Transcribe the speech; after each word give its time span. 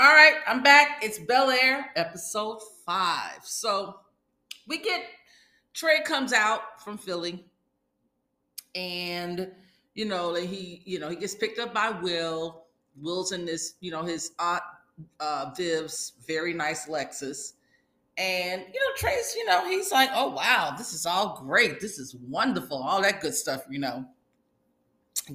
All 0.00 0.14
right, 0.14 0.36
I'm 0.46 0.62
back. 0.62 1.00
It's 1.02 1.18
Bel 1.18 1.50
Air, 1.50 1.90
episode 1.94 2.60
five. 2.86 3.40
So 3.42 3.96
we 4.66 4.78
get 4.78 5.02
Trey 5.74 6.00
comes 6.00 6.32
out 6.32 6.82
from 6.82 6.96
Philly, 6.96 7.44
and 8.74 9.52
you 9.94 10.06
know 10.06 10.32
he 10.32 10.80
you 10.86 11.00
know 11.00 11.10
he 11.10 11.16
gets 11.16 11.34
picked 11.34 11.58
up 11.58 11.74
by 11.74 11.90
Will. 11.90 12.64
Will's 12.96 13.32
in 13.32 13.44
this 13.44 13.74
you 13.80 13.90
know 13.90 14.02
his 14.02 14.32
aunt 14.38 14.62
uh, 15.20 15.50
Viv's 15.54 16.14
very 16.26 16.54
nice 16.54 16.88
Lexus, 16.88 17.52
and 18.16 18.62
you 18.72 18.80
know 18.80 18.96
Trey's 18.96 19.34
you 19.36 19.44
know 19.44 19.68
he's 19.68 19.92
like 19.92 20.08
oh 20.14 20.30
wow 20.30 20.74
this 20.78 20.94
is 20.94 21.04
all 21.04 21.42
great 21.44 21.78
this 21.78 21.98
is 21.98 22.16
wonderful 22.26 22.82
all 22.82 23.02
that 23.02 23.20
good 23.20 23.34
stuff 23.34 23.64
you 23.68 23.78
know 23.78 24.06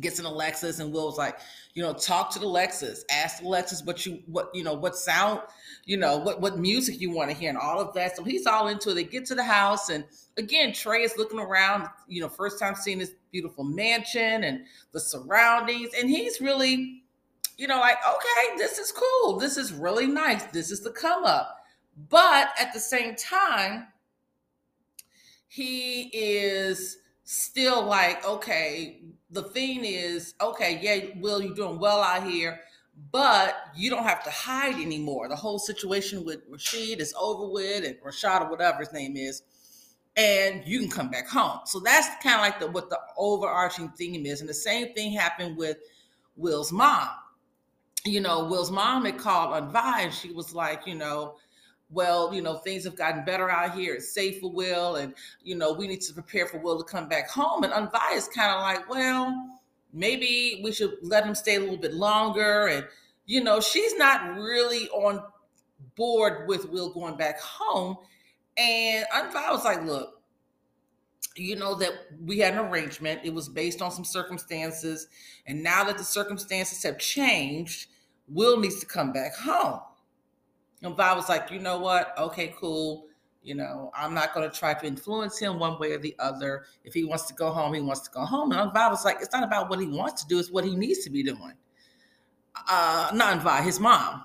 gets 0.02 0.20
an 0.20 0.26
a 0.26 0.30
Lexus 0.30 0.80
and 0.80 0.94
Will's 0.94 1.18
like, 1.18 1.40
you 1.74 1.84
know, 1.84 1.94
talk 1.94 2.32
to 2.32 2.40
the 2.40 2.46
Lexus, 2.46 3.00
ask 3.10 3.40
the 3.40 3.46
Lexus 3.46 3.86
what 3.86 4.06
you 4.06 4.22
what 4.28 4.50
you 4.54 4.64
know 4.64 4.74
what 4.74 4.96
sound, 4.96 5.42
you 5.86 5.98
know, 5.98 6.18
what 6.18 6.42
what 6.42 6.58
music 6.58 7.00
you 7.02 7.12
want 7.12 7.30
to 7.30 7.36
hear 7.36 7.50
and 7.50 7.58
all 7.58 7.80
of 7.80 7.94
that. 7.94 8.16
So 8.16 8.24
he's 8.24 8.46
all 8.46 8.68
into 8.68 8.92
it. 8.92 8.94
They 8.96 9.04
get 9.04 9.26
to 9.26 9.36
the 9.36 9.44
house 9.44 9.90
and 9.90 10.06
again, 10.38 10.74
Trey 10.74 11.04
is 11.04 11.18
looking 11.18 11.40
around, 11.40 11.88
you 12.08 12.22
know, 12.22 12.30
first 12.30 12.60
time 12.60 12.76
seeing 12.76 13.00
this 13.00 13.14
beautiful 13.32 13.64
mansion 13.64 14.44
and 14.44 14.66
the 14.92 15.00
surroundings, 15.00 15.90
and 15.98 16.10
he's 16.10 16.42
really, 16.42 17.04
you 17.58 17.68
know, 17.68 17.80
like, 17.80 17.98
okay, 18.08 18.58
this 18.58 18.78
is 18.78 18.92
cool. 18.92 19.38
This 19.38 19.58
is 19.58 19.72
really 19.74 20.08
nice. 20.08 20.44
This 20.46 20.72
is 20.72 20.82
the 20.82 20.92
come 20.92 21.24
up. 21.24 21.64
But 22.10 22.50
at 22.60 22.74
the 22.74 22.80
same 22.80 23.16
time, 23.16 23.88
he 25.48 26.10
is 26.14 26.98
still 27.26 27.84
like, 27.84 28.26
okay, 28.26 29.02
the 29.32 29.44
thing 29.44 29.84
is, 29.84 30.36
okay, 30.40 30.80
yeah, 30.82 31.20
Will, 31.20 31.42
you're 31.42 31.56
doing 31.56 31.80
well 31.80 32.02
out 32.02 32.24
here, 32.24 32.62
but 33.12 33.56
you 33.76 33.90
don't 33.90 34.04
have 34.04 34.24
to 34.24 34.30
hide 34.30 34.76
anymore. 34.76 35.28
The 35.28 35.36
whole 35.36 35.60
situation 35.60 36.24
with 36.24 36.42
Rashid 36.50 37.02
is 37.02 37.14
over 37.20 37.52
with, 37.52 37.84
and 37.84 37.98
Rashad 37.98 38.42
or 38.42 38.50
whatever 38.50 38.80
his 38.80 38.94
name 38.94 39.18
is, 39.18 39.42
and 40.16 40.64
you 40.66 40.80
can 40.80 40.90
come 40.90 41.10
back 41.10 41.28
home. 41.28 41.60
So 41.66 41.80
that's 41.80 42.08
kind 42.24 42.36
of 42.36 42.42
like 42.42 42.60
the 42.60 42.68
what 42.68 42.90
the 42.90 43.00
overarching 43.18 43.90
theme 43.90 44.26
is. 44.26 44.40
And 44.40 44.50
the 44.50 44.54
same 44.54 44.94
thing 44.94 45.12
happened 45.12 45.58
with 45.58 45.78
Will's 46.38 46.72
mom. 46.72 47.10
You 48.06 48.22
know, 48.22 48.46
Will's 48.46 48.72
mom 48.72 49.06
had 49.06 49.18
called 49.18 49.52
on 49.54 49.74
Vi, 49.74 50.02
and 50.02 50.14
she 50.14 50.32
was 50.32 50.54
like, 50.54 50.86
you 50.86 50.96
know, 50.96 51.36
well, 51.96 52.34
you 52.34 52.42
know, 52.42 52.58
things 52.58 52.84
have 52.84 52.98
gotten 52.98 53.24
better 53.24 53.50
out 53.50 53.74
here. 53.74 53.96
It's 53.96 54.14
safe 54.14 54.42
for 54.42 54.52
Will, 54.52 54.98
and 54.98 55.16
you 55.42 55.56
know, 55.56 55.74
we 55.74 55.88
need 55.88 56.02
to 56.02 56.14
prepare 56.14 56.46
for 56.46 56.60
Will 56.60 56.78
to 56.78 56.84
come 56.84 57.08
back 57.08 57.30
home. 57.30 57.64
And 57.64 57.74
Aunt 57.74 57.92
Viv 57.92 58.18
is 58.18 58.28
kind 58.28 58.52
of 58.52 58.62
like, 58.62 58.90
well, 58.90 59.34
maybe 59.94 60.62
we 60.64 60.74
should 60.74 60.98
let 61.02 61.26
him 61.26 61.34
stay 61.34 61.56
a 61.56 61.60
little 61.60 61.78
bit 61.78 61.94
longer. 61.94 62.68
And 62.68 62.86
you 63.26 63.44
know, 63.44 63.62
she's 63.62 63.96
not 63.96 64.36
really 64.36 64.90
on 64.90 65.24
board 65.96 66.48
with 66.48 66.70
Will 66.70 66.94
going 66.94 67.16
back 67.16 67.40
home. 67.40 67.98
And 68.58 69.06
Aunt 69.14 69.32
Viv 69.32 69.52
was 69.52 69.64
like, 69.64 69.84
look, 69.84 70.22
you 71.38 71.56
know 71.56 71.76
that 71.76 71.94
we 72.24 72.40
had 72.40 72.54
an 72.54 72.60
arrangement. 72.60 73.22
It 73.24 73.34
was 73.34 73.48
based 73.48 73.82
on 73.82 73.92
some 73.92 74.06
circumstances, 74.06 75.08
and 75.48 75.64
now 75.64 75.86
that 75.86 75.98
the 75.98 76.04
circumstances 76.04 76.84
have 76.84 77.00
changed, 77.00 77.88
Will 78.28 78.60
needs 78.60 78.80
to 78.82 78.86
come 78.86 79.14
back 79.14 79.36
home. 79.36 79.80
And 80.86 80.96
Vi 80.96 81.14
was 81.14 81.30
like, 81.30 81.52
you 81.52 81.60
know 81.60 81.80
what? 81.80 82.18
Okay, 82.18 82.54
cool. 82.58 83.08
You 83.44 83.56
know, 83.56 83.92
I'm 83.96 84.14
not 84.14 84.34
going 84.34 84.50
to 84.50 84.56
try 84.56 84.74
to 84.74 84.86
influence 84.88 85.38
him 85.38 85.60
one 85.60 85.80
way 85.80 85.92
or 85.92 86.00
the 86.00 86.16
other. 86.20 86.66
If 86.84 86.94
he 86.94 87.04
wants 87.04 87.26
to 87.26 87.34
go 87.34 87.52
home, 87.52 87.74
he 87.74 87.82
wants 87.82 88.02
to 88.02 88.12
go 88.12 88.22
home. 88.22 88.52
And 88.52 88.74
Vi 88.74 88.88
was 88.90 89.06
like, 89.06 89.18
it's 89.22 89.34
not 89.34 89.44
about 89.44 89.70
what 89.70 89.80
he 89.80 89.88
wants 89.88 90.24
to 90.24 90.28
do, 90.28 90.40
it's 90.40 90.52
what 90.52 90.64
he 90.64 90.76
needs 90.76 91.04
to 91.04 91.10
be 91.10 91.24
doing. 91.24 91.54
Uh, 92.70 93.12
not 93.14 93.42
Vi, 93.44 93.62
his 93.62 93.80
mom. 93.80 94.24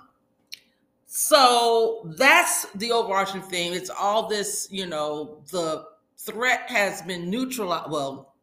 So 1.07 2.13
that's 2.17 2.67
the 2.77 2.93
overarching 2.93 3.43
theme. 3.43 3.73
It's 3.73 3.91
all 3.91 4.29
this, 4.29 4.69
you 4.71 4.87
know, 4.87 5.43
the 5.51 5.85
threat 6.17 6.71
has 6.71 7.03
been 7.03 7.29
neutralized. 7.29 7.91
Well, 7.91 8.35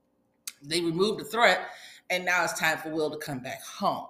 they 0.61 0.81
removed 0.81 1.21
the 1.21 1.25
threat, 1.25 1.69
and 2.09 2.25
now 2.25 2.43
it's 2.43 2.59
time 2.59 2.77
for 2.77 2.89
Will 2.89 3.09
to 3.09 3.17
come 3.17 3.39
back 3.39 3.63
home 3.63 4.07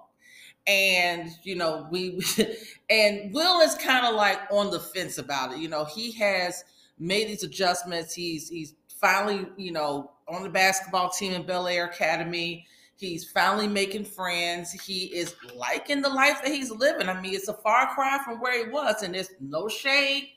and 0.68 1.30
you 1.42 1.56
know 1.56 1.88
we 1.90 2.20
and 2.90 3.32
will 3.32 3.60
is 3.60 3.74
kind 3.76 4.06
of 4.06 4.14
like 4.14 4.38
on 4.52 4.70
the 4.70 4.78
fence 4.78 5.18
about 5.18 5.52
it 5.52 5.58
you 5.58 5.68
know 5.68 5.84
he 5.84 6.12
has 6.12 6.62
made 6.98 7.26
these 7.26 7.42
adjustments 7.42 8.14
he's 8.14 8.48
he's 8.48 8.74
finally 9.00 9.46
you 9.56 9.72
know 9.72 10.12
on 10.28 10.42
the 10.42 10.48
basketball 10.48 11.08
team 11.08 11.32
in 11.32 11.44
bel 11.44 11.66
air 11.66 11.86
academy 11.86 12.66
he's 12.96 13.24
finally 13.24 13.66
making 13.66 14.04
friends 14.04 14.70
he 14.72 15.06
is 15.06 15.34
liking 15.56 16.02
the 16.02 16.08
life 16.08 16.40
that 16.42 16.52
he's 16.52 16.70
living 16.70 17.08
i 17.08 17.18
mean 17.20 17.34
it's 17.34 17.48
a 17.48 17.54
far 17.54 17.92
cry 17.94 18.18
from 18.22 18.38
where 18.38 18.64
he 18.64 18.70
was 18.70 19.02
and 19.02 19.14
there's 19.14 19.30
no 19.40 19.68
shade 19.68 20.28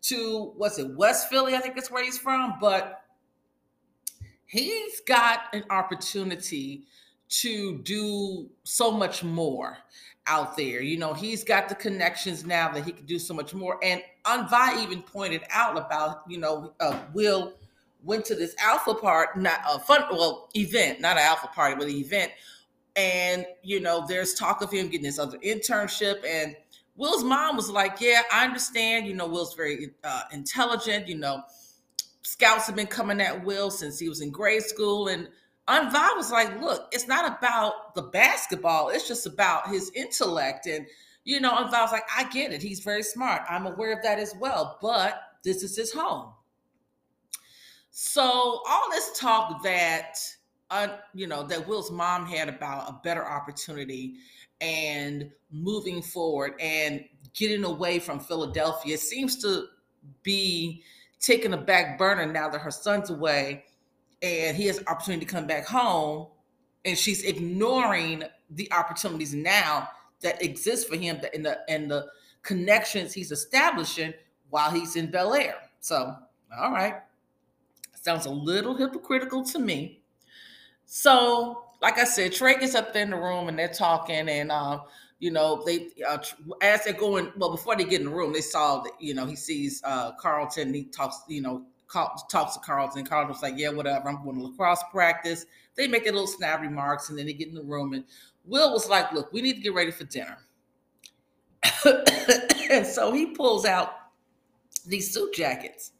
to 0.00 0.52
what's 0.56 0.78
it 0.78 0.96
west 0.96 1.28
philly 1.28 1.54
i 1.54 1.58
think 1.58 1.76
that's 1.76 1.90
where 1.90 2.04
he's 2.04 2.18
from 2.18 2.54
but 2.60 3.04
he's 4.46 5.00
got 5.00 5.40
an 5.52 5.62
opportunity 5.70 6.84
to 7.28 7.78
do 7.78 8.48
so 8.64 8.90
much 8.90 9.22
more 9.22 9.78
out 10.26 10.56
there. 10.56 10.82
You 10.82 10.98
know, 10.98 11.14
he's 11.14 11.44
got 11.44 11.68
the 11.68 11.74
connections 11.74 12.44
now 12.44 12.70
that 12.72 12.84
he 12.84 12.92
can 12.92 13.06
do 13.06 13.18
so 13.18 13.34
much 13.34 13.54
more. 13.54 13.78
And 13.82 14.02
Aunt 14.24 14.50
Viv 14.50 14.82
even 14.82 15.02
pointed 15.02 15.42
out 15.50 15.76
about, 15.76 16.22
you 16.28 16.38
know, 16.38 16.74
uh, 16.80 16.98
Will 17.14 17.54
went 18.02 18.24
to 18.26 18.34
this 18.34 18.54
alpha 18.60 18.94
part, 18.94 19.36
not 19.36 19.60
a 19.68 19.78
fun, 19.78 20.04
well, 20.10 20.48
event, 20.54 21.00
not 21.00 21.16
an 21.16 21.22
alpha 21.22 21.48
party, 21.48 21.74
but 21.76 21.88
an 21.88 21.94
event. 21.94 22.30
And, 22.94 23.46
you 23.62 23.80
know, 23.80 24.04
there's 24.06 24.34
talk 24.34 24.62
of 24.62 24.70
him 24.70 24.88
getting 24.88 25.04
this 25.04 25.18
other 25.18 25.38
internship. 25.38 26.24
And 26.26 26.56
Will's 26.96 27.24
mom 27.24 27.56
was 27.56 27.70
like, 27.70 28.00
yeah, 28.00 28.22
I 28.32 28.44
understand. 28.44 29.06
You 29.06 29.14
know, 29.14 29.26
Will's 29.26 29.54
very 29.54 29.90
uh, 30.04 30.22
intelligent. 30.32 31.08
You 31.08 31.16
know, 31.16 31.42
scouts 32.22 32.66
have 32.66 32.76
been 32.76 32.86
coming 32.86 33.20
at 33.20 33.44
Will 33.44 33.70
since 33.70 33.98
he 33.98 34.08
was 34.08 34.20
in 34.20 34.30
grade 34.30 34.62
school. 34.62 35.08
And 35.08 35.28
Aunt 35.68 35.92
Viv 35.92 36.16
was 36.16 36.32
like, 36.32 36.60
look, 36.60 36.88
it's 36.92 37.06
not 37.06 37.38
about 37.38 37.94
the 37.94 38.02
basketball. 38.02 38.88
It's 38.88 39.06
just 39.06 39.26
about 39.26 39.68
his 39.68 39.92
intellect. 39.94 40.66
And, 40.66 40.86
you 41.24 41.40
know, 41.40 41.52
Aunt 41.52 41.70
Viv 41.70 41.80
was 41.80 41.92
like, 41.92 42.08
I 42.16 42.24
get 42.30 42.52
it. 42.52 42.62
He's 42.62 42.80
very 42.80 43.02
smart. 43.02 43.42
I'm 43.48 43.66
aware 43.66 43.92
of 43.92 44.02
that 44.02 44.18
as 44.18 44.34
well. 44.40 44.78
But 44.80 45.20
this 45.44 45.62
is 45.62 45.76
his 45.76 45.92
home. 45.92 46.32
So 47.90 48.22
all 48.22 48.90
this 48.90 49.18
talk 49.18 49.62
that, 49.62 50.16
uh, 50.70 50.88
you 51.14 51.26
know, 51.26 51.42
that 51.44 51.68
Will's 51.68 51.90
mom 51.90 52.26
had 52.26 52.48
about 52.48 52.88
a 52.88 53.00
better 53.04 53.26
opportunity 53.26 54.14
and 54.60 55.30
moving 55.50 56.00
forward 56.00 56.54
and 56.60 57.04
getting 57.34 57.64
away 57.64 57.98
from 57.98 58.20
Philadelphia 58.20 58.96
seems 58.96 59.36
to 59.42 59.66
be 60.22 60.82
taking 61.20 61.52
a 61.52 61.56
back 61.58 61.98
burner 61.98 62.26
now 62.26 62.48
that 62.48 62.60
her 62.60 62.70
son's 62.70 63.10
away 63.10 63.64
and 64.22 64.56
he 64.56 64.66
has 64.66 64.82
opportunity 64.86 65.24
to 65.24 65.32
come 65.32 65.46
back 65.46 65.66
home 65.66 66.26
and 66.84 66.96
she's 66.96 67.22
ignoring 67.22 68.24
the 68.50 68.70
opportunities 68.72 69.34
now 69.34 69.88
that 70.20 70.42
exist 70.42 70.88
for 70.88 70.96
him 70.96 71.20
and 71.34 71.44
the 71.44 71.58
and 71.68 71.90
the 71.90 72.06
connections 72.42 73.12
he's 73.12 73.30
establishing 73.30 74.14
while 74.50 74.70
he's 74.70 74.96
in 74.96 75.10
Bel 75.10 75.34
Air. 75.34 75.56
So, 75.80 76.14
all 76.58 76.72
right. 76.72 76.94
Sounds 78.00 78.26
a 78.26 78.30
little 78.30 78.74
hypocritical 78.74 79.44
to 79.44 79.58
me. 79.58 80.00
So, 80.86 81.64
like 81.82 81.98
I 81.98 82.04
said, 82.04 82.32
Trey 82.32 82.58
gets 82.58 82.74
up 82.74 82.92
there 82.92 83.02
in 83.02 83.10
the 83.10 83.16
room 83.16 83.48
and 83.48 83.58
they're 83.58 83.68
talking, 83.68 84.28
and 84.28 84.50
uh, 84.50 84.80
you 85.18 85.30
know, 85.30 85.62
they 85.66 85.88
uh, 86.08 86.18
as 86.62 86.84
they're 86.84 86.94
going, 86.94 87.32
well, 87.36 87.50
before 87.50 87.76
they 87.76 87.84
get 87.84 88.00
in 88.00 88.06
the 88.06 88.14
room, 88.14 88.32
they 88.32 88.40
saw 88.40 88.80
that 88.80 88.92
you 88.98 89.14
know 89.14 89.26
he 89.26 89.36
sees 89.36 89.82
uh, 89.84 90.12
Carlton. 90.12 90.72
He 90.72 90.84
talks, 90.84 91.22
you 91.28 91.42
know, 91.42 91.64
talks 91.92 92.54
to 92.54 92.60
Carlton. 92.60 93.04
Carlton's 93.04 93.42
like, 93.42 93.54
yeah, 93.56 93.70
whatever. 93.70 94.08
I'm 94.08 94.22
going 94.24 94.36
to 94.36 94.44
lacrosse 94.44 94.82
practice. 94.90 95.46
They 95.76 95.88
make 95.88 96.06
a 96.06 96.12
little 96.12 96.26
snap 96.26 96.60
remarks 96.60 97.08
and 97.08 97.18
then 97.18 97.26
they 97.26 97.32
get 97.32 97.48
in 97.48 97.54
the 97.54 97.62
room. 97.62 97.92
And 97.92 98.04
Will 98.44 98.72
was 98.72 98.88
like, 98.88 99.12
look, 99.12 99.32
we 99.32 99.42
need 99.42 99.54
to 99.54 99.60
get 99.60 99.74
ready 99.74 99.90
for 99.90 100.04
dinner. 100.04 100.38
and 102.70 102.86
so 102.86 103.12
he 103.12 103.26
pulls 103.26 103.64
out 103.64 103.92
these 104.86 105.12
suit 105.12 105.34
jackets. 105.34 105.92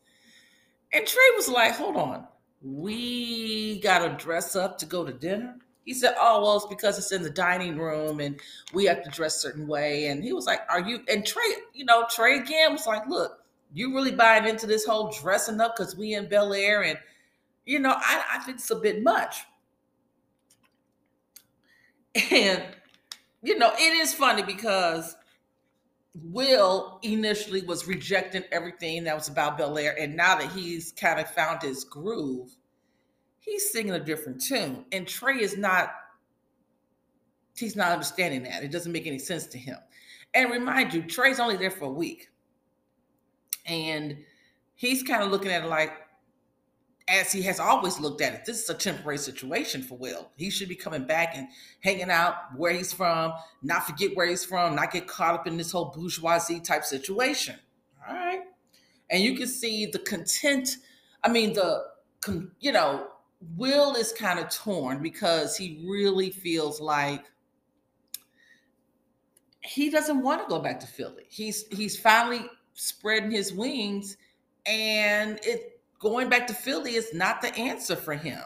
And 0.93 1.07
Trey 1.07 1.23
was 1.37 1.49
like, 1.49 1.75
hold 1.75 1.97
on, 1.97 2.27
we 2.63 3.81
got 3.81 3.99
to 3.99 4.25
dress 4.25 4.57
up 4.57 4.79
to 4.79 4.87
go 4.87 5.05
to 5.05 5.13
dinner? 5.13 5.57
He 5.85 5.95
said, 5.95 6.15
oh, 6.21 6.43
well, 6.43 6.57
it's 6.57 6.67
because 6.67 6.99
it's 6.99 7.13
in 7.13 7.23
the 7.23 7.31
dining 7.31 7.79
room 7.79 8.21
and 8.21 8.39
we 8.75 8.85
have 8.87 9.03
to 9.05 9.11
dress 9.11 9.37
a 9.37 9.41
certain 9.41 9.67
way. 9.67 10.09
And 10.09 10.23
he 10.23 10.33
was 10.35 10.45
like, 10.45 10.61
are 10.69 10.81
you, 10.81 11.01
and 11.09 11.25
Trey, 11.25 11.51
you 11.73 11.85
know, 11.85 12.05
Trey 12.11 12.39
again 12.39 12.73
was 12.73 12.87
like, 12.87 13.09
look, 13.09 13.38
you 13.73 13.95
really 13.95 14.13
buying 14.13 14.47
into 14.47 14.67
this 14.67 14.85
whole 14.85 15.11
dressing 15.11 15.61
up 15.61 15.77
because 15.77 15.97
we 15.97 16.15
in 16.15 16.29
Bel 16.29 16.53
Air 16.53 16.85
and 16.85 16.99
you 17.67 17.79
know 17.79 17.95
I, 17.97 18.23
I 18.35 18.39
think 18.41 18.59
it's 18.59 18.71
a 18.71 18.77
bit 18.77 19.03
much. 19.03 19.45
And 22.31 22.65
you 23.43 23.59
know 23.59 23.71
it 23.75 23.95
is 23.95 24.15
funny 24.15 24.43
because 24.43 25.17
will 26.15 26.99
initially 27.03 27.63
was 27.63 27.87
rejecting 27.87 28.43
everything 28.51 29.05
that 29.05 29.15
was 29.15 29.29
about 29.29 29.57
bel 29.57 29.79
air 29.79 29.95
and 30.01 30.17
now 30.17 30.37
that 30.37 30.51
he's 30.51 30.91
kind 30.91 31.21
of 31.21 31.31
found 31.31 31.63
his 31.63 31.85
groove 31.85 32.57
he's 33.49 33.71
singing 33.71 33.93
a 33.93 34.01
different 34.01 34.43
tune. 34.43 34.85
And 34.93 35.07
trey 35.07 35.41
is 35.41 35.57
not 35.57 35.91
he's 37.57 37.77
not 37.77 37.93
understanding 37.93 38.45
that. 38.45 38.63
It 38.63 38.71
doesn't 38.71 38.93
make 38.93 39.07
any 39.07 39.19
sense 39.19 39.47
to 39.49 39.59
him. 39.59 39.79
And 40.35 40.51
remind 40.51 40.95
you, 40.95 41.03
Trey's 41.03 41.41
only 41.41 41.57
there 41.57 41.71
for 41.71 41.87
a 41.87 41.91
week. 41.91 42.28
And 43.69 44.19
he's 44.75 45.03
kind 45.03 45.23
of 45.23 45.31
looking 45.31 45.53
at 45.53 45.65
it 45.65 45.69
like, 45.69 45.93
as 47.07 47.33
he 47.33 47.43
has 47.43 47.59
always 47.59 47.99
looked 47.99 48.21
at 48.21 48.35
it, 48.35 48.45
this 48.45 48.63
is 48.63 48.69
a 48.69 48.75
temporary 48.75 49.19
situation 49.19 49.83
for 49.83 49.97
Will. 49.97 50.31
He 50.37 50.51
should 50.51 50.69
be 50.69 50.75
coming 50.75 51.05
back 51.05 51.33
and 51.35 51.49
hanging 51.81 52.11
out 52.11 52.35
where 52.57 52.73
he's 52.73 52.93
from, 52.93 53.33
not 53.63 53.87
forget 53.87 54.15
where 54.15 54.27
he's 54.27 54.45
from, 54.45 54.75
not 54.75 54.93
get 54.93 55.07
caught 55.07 55.35
up 55.35 55.47
in 55.47 55.57
this 55.57 55.73
whole 55.73 55.87
bourgeoisie 55.87 56.61
type 56.61 56.85
situation. 56.85 57.57
All 58.07 58.15
right. 58.15 58.41
And 59.11 59.23
you 59.23 59.37
can 59.37 59.47
see 59.47 59.87
the 59.87 60.01
content. 60.01 60.77
I 61.25 61.31
mean, 61.31 61.55
the, 61.55 61.85
you 62.61 62.73
know, 62.73 63.07
Will 63.57 63.95
is 63.95 64.13
kind 64.13 64.39
of 64.39 64.51
torn 64.51 65.03
because 65.03 65.57
he 65.57 65.83
really 65.89 66.31
feels 66.31 66.81
like 66.81 67.25
he 69.63 69.91
doesn't 69.91 70.23
want 70.23 70.43
to 70.43 70.49
go 70.49 70.59
back 70.59 70.81
to 70.81 70.87
Philly. 70.87 71.25
He's 71.29 71.67
he's 71.69 71.99
finally 71.99 72.49
spreading 72.79 73.31
his 73.31 73.53
wings, 73.53 74.17
and 74.65 75.39
it 75.43 75.81
going 75.99 76.29
back 76.29 76.47
to 76.47 76.55
Philly 76.55 76.95
is 76.95 77.13
not 77.13 77.43
the 77.43 77.55
answer 77.57 77.97
for 77.97 78.15
him. 78.15 78.41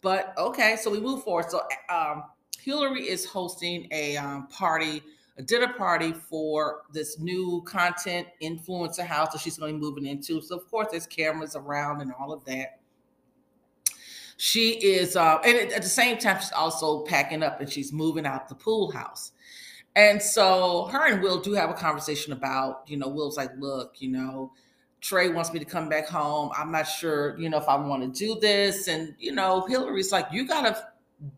But 0.00 0.34
okay, 0.36 0.76
so 0.76 0.90
we 0.90 1.00
move 1.00 1.22
forward. 1.22 1.48
So 1.48 1.62
um, 1.88 2.24
Hillary 2.60 3.08
is 3.08 3.24
hosting 3.24 3.86
a 3.92 4.16
um, 4.16 4.48
party, 4.48 5.00
a 5.38 5.42
dinner 5.42 5.72
party 5.74 6.12
for 6.12 6.82
this 6.92 7.20
new 7.20 7.62
content 7.64 8.26
influencer 8.42 9.06
house 9.06 9.32
that 9.32 9.40
she's 9.40 9.58
going 9.58 9.74
to 9.74 9.78
be 9.78 9.84
moving 9.84 10.06
into. 10.06 10.40
So 10.40 10.56
of 10.56 10.68
course, 10.68 10.88
there's 10.90 11.06
cameras 11.06 11.54
around 11.54 12.00
and 12.00 12.12
all 12.18 12.32
of 12.32 12.44
that. 12.46 12.80
She 14.38 14.70
is, 14.70 15.14
uh, 15.14 15.38
and 15.44 15.70
at 15.72 15.82
the 15.82 15.88
same 15.88 16.18
time, 16.18 16.40
she's 16.40 16.50
also 16.50 17.04
packing 17.04 17.44
up 17.44 17.60
and 17.60 17.70
she's 17.70 17.92
moving 17.92 18.26
out 18.26 18.48
the 18.48 18.56
pool 18.56 18.90
house. 18.90 19.30
And 19.94 20.22
so 20.22 20.88
her 20.92 21.06
and 21.06 21.22
Will 21.22 21.40
do 21.40 21.52
have 21.52 21.70
a 21.70 21.74
conversation 21.74 22.32
about, 22.32 22.82
you 22.86 22.96
know, 22.96 23.08
Will's 23.08 23.36
like, 23.36 23.50
look, 23.58 23.96
you 24.00 24.08
know, 24.08 24.52
Trey 25.00 25.28
wants 25.28 25.52
me 25.52 25.58
to 25.58 25.64
come 25.64 25.88
back 25.88 26.08
home. 26.08 26.50
I'm 26.56 26.72
not 26.72 26.84
sure, 26.84 27.38
you 27.38 27.50
know, 27.50 27.58
if 27.58 27.68
I 27.68 27.76
want 27.76 28.02
to 28.02 28.18
do 28.18 28.40
this. 28.40 28.88
And, 28.88 29.14
you 29.18 29.32
know, 29.32 29.66
Hillary's 29.66 30.12
like, 30.12 30.28
you 30.32 30.46
got 30.46 30.62
to 30.62 30.88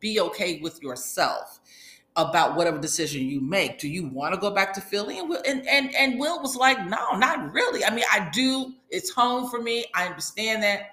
be 0.00 0.20
okay 0.20 0.60
with 0.60 0.82
yourself 0.82 1.60
about 2.16 2.56
whatever 2.56 2.78
decision 2.78 3.22
you 3.22 3.40
make. 3.40 3.80
Do 3.80 3.88
you 3.88 4.06
want 4.06 4.34
to 4.34 4.40
go 4.40 4.50
back 4.50 4.72
to 4.74 4.80
Philly? 4.80 5.18
And 5.18 5.28
Will, 5.28 5.42
and, 5.46 5.66
and, 5.66 5.92
and 5.96 6.20
Will 6.20 6.40
was 6.40 6.54
like, 6.54 6.78
no, 6.86 7.16
not 7.16 7.52
really. 7.52 7.84
I 7.84 7.92
mean, 7.92 8.04
I 8.12 8.28
do. 8.32 8.72
It's 8.90 9.10
home 9.10 9.50
for 9.50 9.60
me. 9.60 9.86
I 9.94 10.06
understand 10.06 10.62
that 10.62 10.90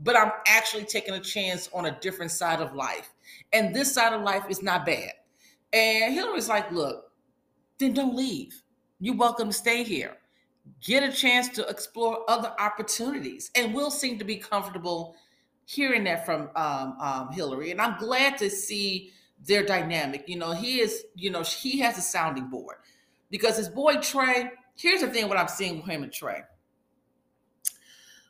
but 0.00 0.16
I'm 0.16 0.32
actually 0.46 0.84
taking 0.84 1.14
a 1.14 1.20
chance 1.20 1.68
on 1.72 1.86
a 1.86 1.98
different 2.00 2.30
side 2.30 2.60
of 2.60 2.74
life. 2.74 3.10
And 3.52 3.74
this 3.74 3.92
side 3.92 4.12
of 4.12 4.22
life 4.22 4.44
is 4.48 4.62
not 4.62 4.86
bad. 4.86 5.12
And 5.72 6.14
Hillary's 6.14 6.48
like, 6.48 6.70
look, 6.72 7.12
then 7.78 7.94
don't 7.94 8.16
leave. 8.16 8.62
You're 9.00 9.16
welcome 9.16 9.48
to 9.48 9.54
stay 9.54 9.84
here. 9.84 10.16
Get 10.82 11.02
a 11.02 11.12
chance 11.12 11.48
to 11.50 11.66
explore 11.66 12.28
other 12.28 12.52
opportunities. 12.58 13.50
And 13.54 13.74
we'll 13.74 13.90
seem 13.90 14.18
to 14.18 14.24
be 14.24 14.36
comfortable 14.36 15.14
hearing 15.64 16.04
that 16.04 16.24
from 16.24 16.50
um, 16.56 16.96
um, 17.00 17.28
Hillary. 17.32 17.70
And 17.70 17.80
I'm 17.80 17.98
glad 17.98 18.38
to 18.38 18.50
see 18.50 19.12
their 19.46 19.64
dynamic. 19.64 20.24
You 20.28 20.38
know, 20.38 20.52
he 20.52 20.80
is, 20.80 21.04
you 21.14 21.30
know, 21.30 21.42
he 21.42 21.78
has 21.80 21.98
a 21.98 22.02
sounding 22.02 22.48
board 22.48 22.76
because 23.30 23.56
his 23.56 23.68
boy 23.68 23.96
Trey, 23.96 24.50
here's 24.76 25.00
the 25.00 25.08
thing 25.08 25.28
what 25.28 25.38
I'm 25.38 25.48
seeing 25.48 25.76
with 25.76 25.86
him 25.86 26.02
and 26.02 26.12
Trey 26.12 26.42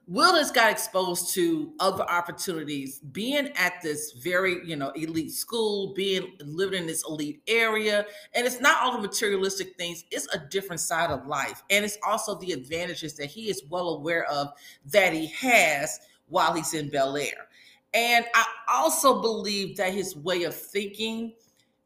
Wilderness 0.09 0.51
got 0.51 0.73
exposed 0.73 1.35
to 1.35 1.75
other 1.81 2.03
opportunities, 2.05 2.99
being 2.99 3.49
at 3.57 3.83
this 3.83 4.13
very, 4.13 4.67
you 4.67 4.75
know, 4.75 4.89
elite 4.93 5.33
school, 5.33 5.93
being 5.93 6.33
living 6.43 6.81
in 6.81 6.87
this 6.87 7.05
elite 7.07 7.43
area. 7.47 8.07
And 8.35 8.47
it's 8.47 8.59
not 8.59 8.83
all 8.83 8.93
the 8.93 9.03
materialistic 9.03 9.77
things, 9.77 10.05
it's 10.11 10.27
a 10.35 10.39
different 10.39 10.81
side 10.81 11.11
of 11.11 11.27
life. 11.27 11.63
And 11.69 11.85
it's 11.85 11.99
also 12.07 12.37
the 12.37 12.53
advantages 12.53 13.19
that 13.19 13.27
he 13.27 13.51
is 13.51 13.65
well 13.69 13.91
aware 13.91 14.25
of 14.25 14.49
that 14.87 15.13
he 15.13 15.27
has 15.27 16.01
while 16.29 16.55
he's 16.55 16.73
in 16.73 16.89
Bel 16.89 17.15
Air. 17.19 17.47
And 17.93 18.25
I 18.35 18.47
also 18.67 19.21
believe 19.21 19.77
that 19.77 19.93
his 19.93 20.17
way 20.17 20.45
of 20.45 20.55
thinking 20.55 21.35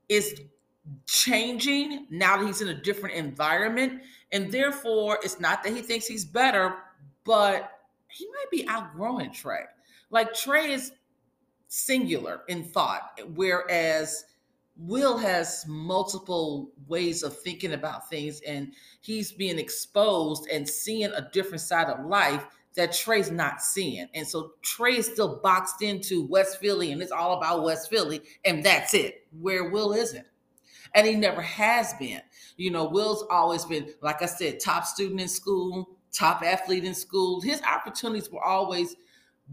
is 0.08 0.40
changing 1.06 2.06
now 2.08 2.36
that 2.36 2.46
he's 2.46 2.62
in 2.62 2.68
a 2.68 2.80
different 2.80 3.16
environment. 3.16 4.00
And 4.30 4.52
therefore, 4.52 5.18
it's 5.24 5.40
not 5.40 5.64
that 5.64 5.74
he 5.74 5.82
thinks 5.82 6.06
he's 6.06 6.24
better, 6.24 6.76
but 7.24 7.81
he 8.12 8.26
might 8.26 8.50
be 8.50 8.66
outgrowing 8.68 9.32
Trey. 9.32 9.64
Like 10.10 10.34
Trey 10.34 10.72
is 10.72 10.92
singular 11.68 12.42
in 12.48 12.64
thought, 12.64 13.18
whereas 13.34 14.24
Will 14.76 15.18
has 15.18 15.64
multiple 15.68 16.70
ways 16.86 17.22
of 17.22 17.38
thinking 17.38 17.72
about 17.72 18.08
things, 18.08 18.40
and 18.46 18.72
he's 19.00 19.32
being 19.32 19.58
exposed 19.58 20.48
and 20.50 20.68
seeing 20.68 21.12
a 21.12 21.28
different 21.32 21.60
side 21.60 21.88
of 21.88 22.06
life 22.06 22.46
that 22.74 22.92
Trey's 22.92 23.30
not 23.30 23.62
seeing. 23.62 24.08
And 24.14 24.26
so 24.26 24.52
Trey 24.62 24.96
is 24.96 25.06
still 25.06 25.40
boxed 25.42 25.82
into 25.82 26.26
West 26.26 26.58
Philly, 26.58 26.92
and 26.92 27.02
it's 27.02 27.12
all 27.12 27.36
about 27.36 27.64
West 27.64 27.90
Philly, 27.90 28.22
and 28.44 28.64
that's 28.64 28.94
it, 28.94 29.26
where 29.40 29.70
Will 29.70 29.92
isn't. 29.92 30.26
And 30.94 31.06
he 31.06 31.14
never 31.14 31.42
has 31.42 31.94
been. 31.94 32.20
You 32.56 32.70
know, 32.70 32.86
Will's 32.86 33.24
always 33.30 33.64
been, 33.64 33.92
like 34.02 34.22
I 34.22 34.26
said, 34.26 34.60
top 34.60 34.84
student 34.84 35.20
in 35.20 35.28
school, 35.28 35.98
top 36.12 36.42
athlete 36.42 36.84
in 36.84 36.94
school. 36.94 37.40
His 37.40 37.60
opportunities 37.62 38.30
were 38.30 38.44
always 38.44 38.96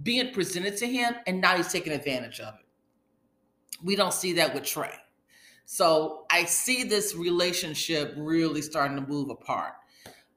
being 0.03 0.33
presented 0.33 0.77
to 0.77 0.88
him, 0.88 1.15
and 1.27 1.41
now 1.41 1.56
he's 1.57 1.71
taking 1.71 1.94
advantage 1.94 2.39
of 2.39 2.56
it. 2.56 2.65
We 3.83 3.95
don't 3.95 4.13
see 4.13 4.33
that 4.33 4.53
with 4.53 4.65
Trey. 4.65 4.94
So 5.65 6.25
I 6.31 6.45
see 6.45 6.83
this 6.83 7.15
relationship 7.15 8.13
really 8.17 8.61
starting 8.61 8.97
to 8.97 9.07
move 9.07 9.29
apart. 9.29 9.73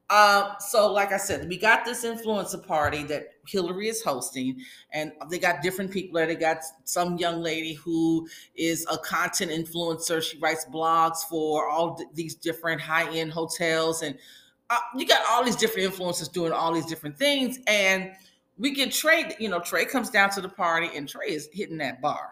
Uh, 0.09 0.55
so, 0.59 0.91
like 0.91 1.11
I 1.11 1.17
said, 1.17 1.49
we 1.49 1.57
got 1.57 1.85
this 1.85 2.05
influencer 2.05 2.63
party 2.63 3.03
that 3.05 3.29
Hillary 3.47 3.87
is 3.87 4.03
hosting, 4.03 4.61
and 4.91 5.11
they 5.31 5.39
got 5.39 5.63
different 5.63 5.89
people 5.89 6.19
there. 6.19 6.27
They 6.27 6.35
got 6.35 6.57
some 6.83 7.17
young 7.17 7.41
lady 7.41 7.73
who 7.73 8.27
is 8.55 8.85
a 8.91 8.97
content 8.99 9.49
influencer. 9.49 10.21
She 10.21 10.37
writes 10.37 10.67
blogs 10.71 11.23
for 11.27 11.67
all 11.67 11.99
these 12.13 12.35
different 12.35 12.79
high 12.79 13.11
end 13.11 13.31
hotels 13.31 14.03
and 14.03 14.15
uh, 14.73 14.79
you 14.97 15.05
got 15.05 15.21
all 15.29 15.43
these 15.43 15.55
different 15.55 15.85
influences 15.85 16.27
doing 16.27 16.51
all 16.51 16.73
these 16.73 16.85
different 16.85 17.17
things, 17.17 17.59
and 17.67 18.11
we 18.57 18.71
get 18.71 18.91
Trey. 18.91 19.35
You 19.39 19.49
know, 19.49 19.59
Trey 19.59 19.85
comes 19.85 20.09
down 20.09 20.31
to 20.31 20.41
the 20.41 20.49
party, 20.49 20.89
and 20.95 21.07
Trey 21.07 21.27
is 21.29 21.49
hitting 21.53 21.77
that 21.77 22.01
bar. 22.01 22.31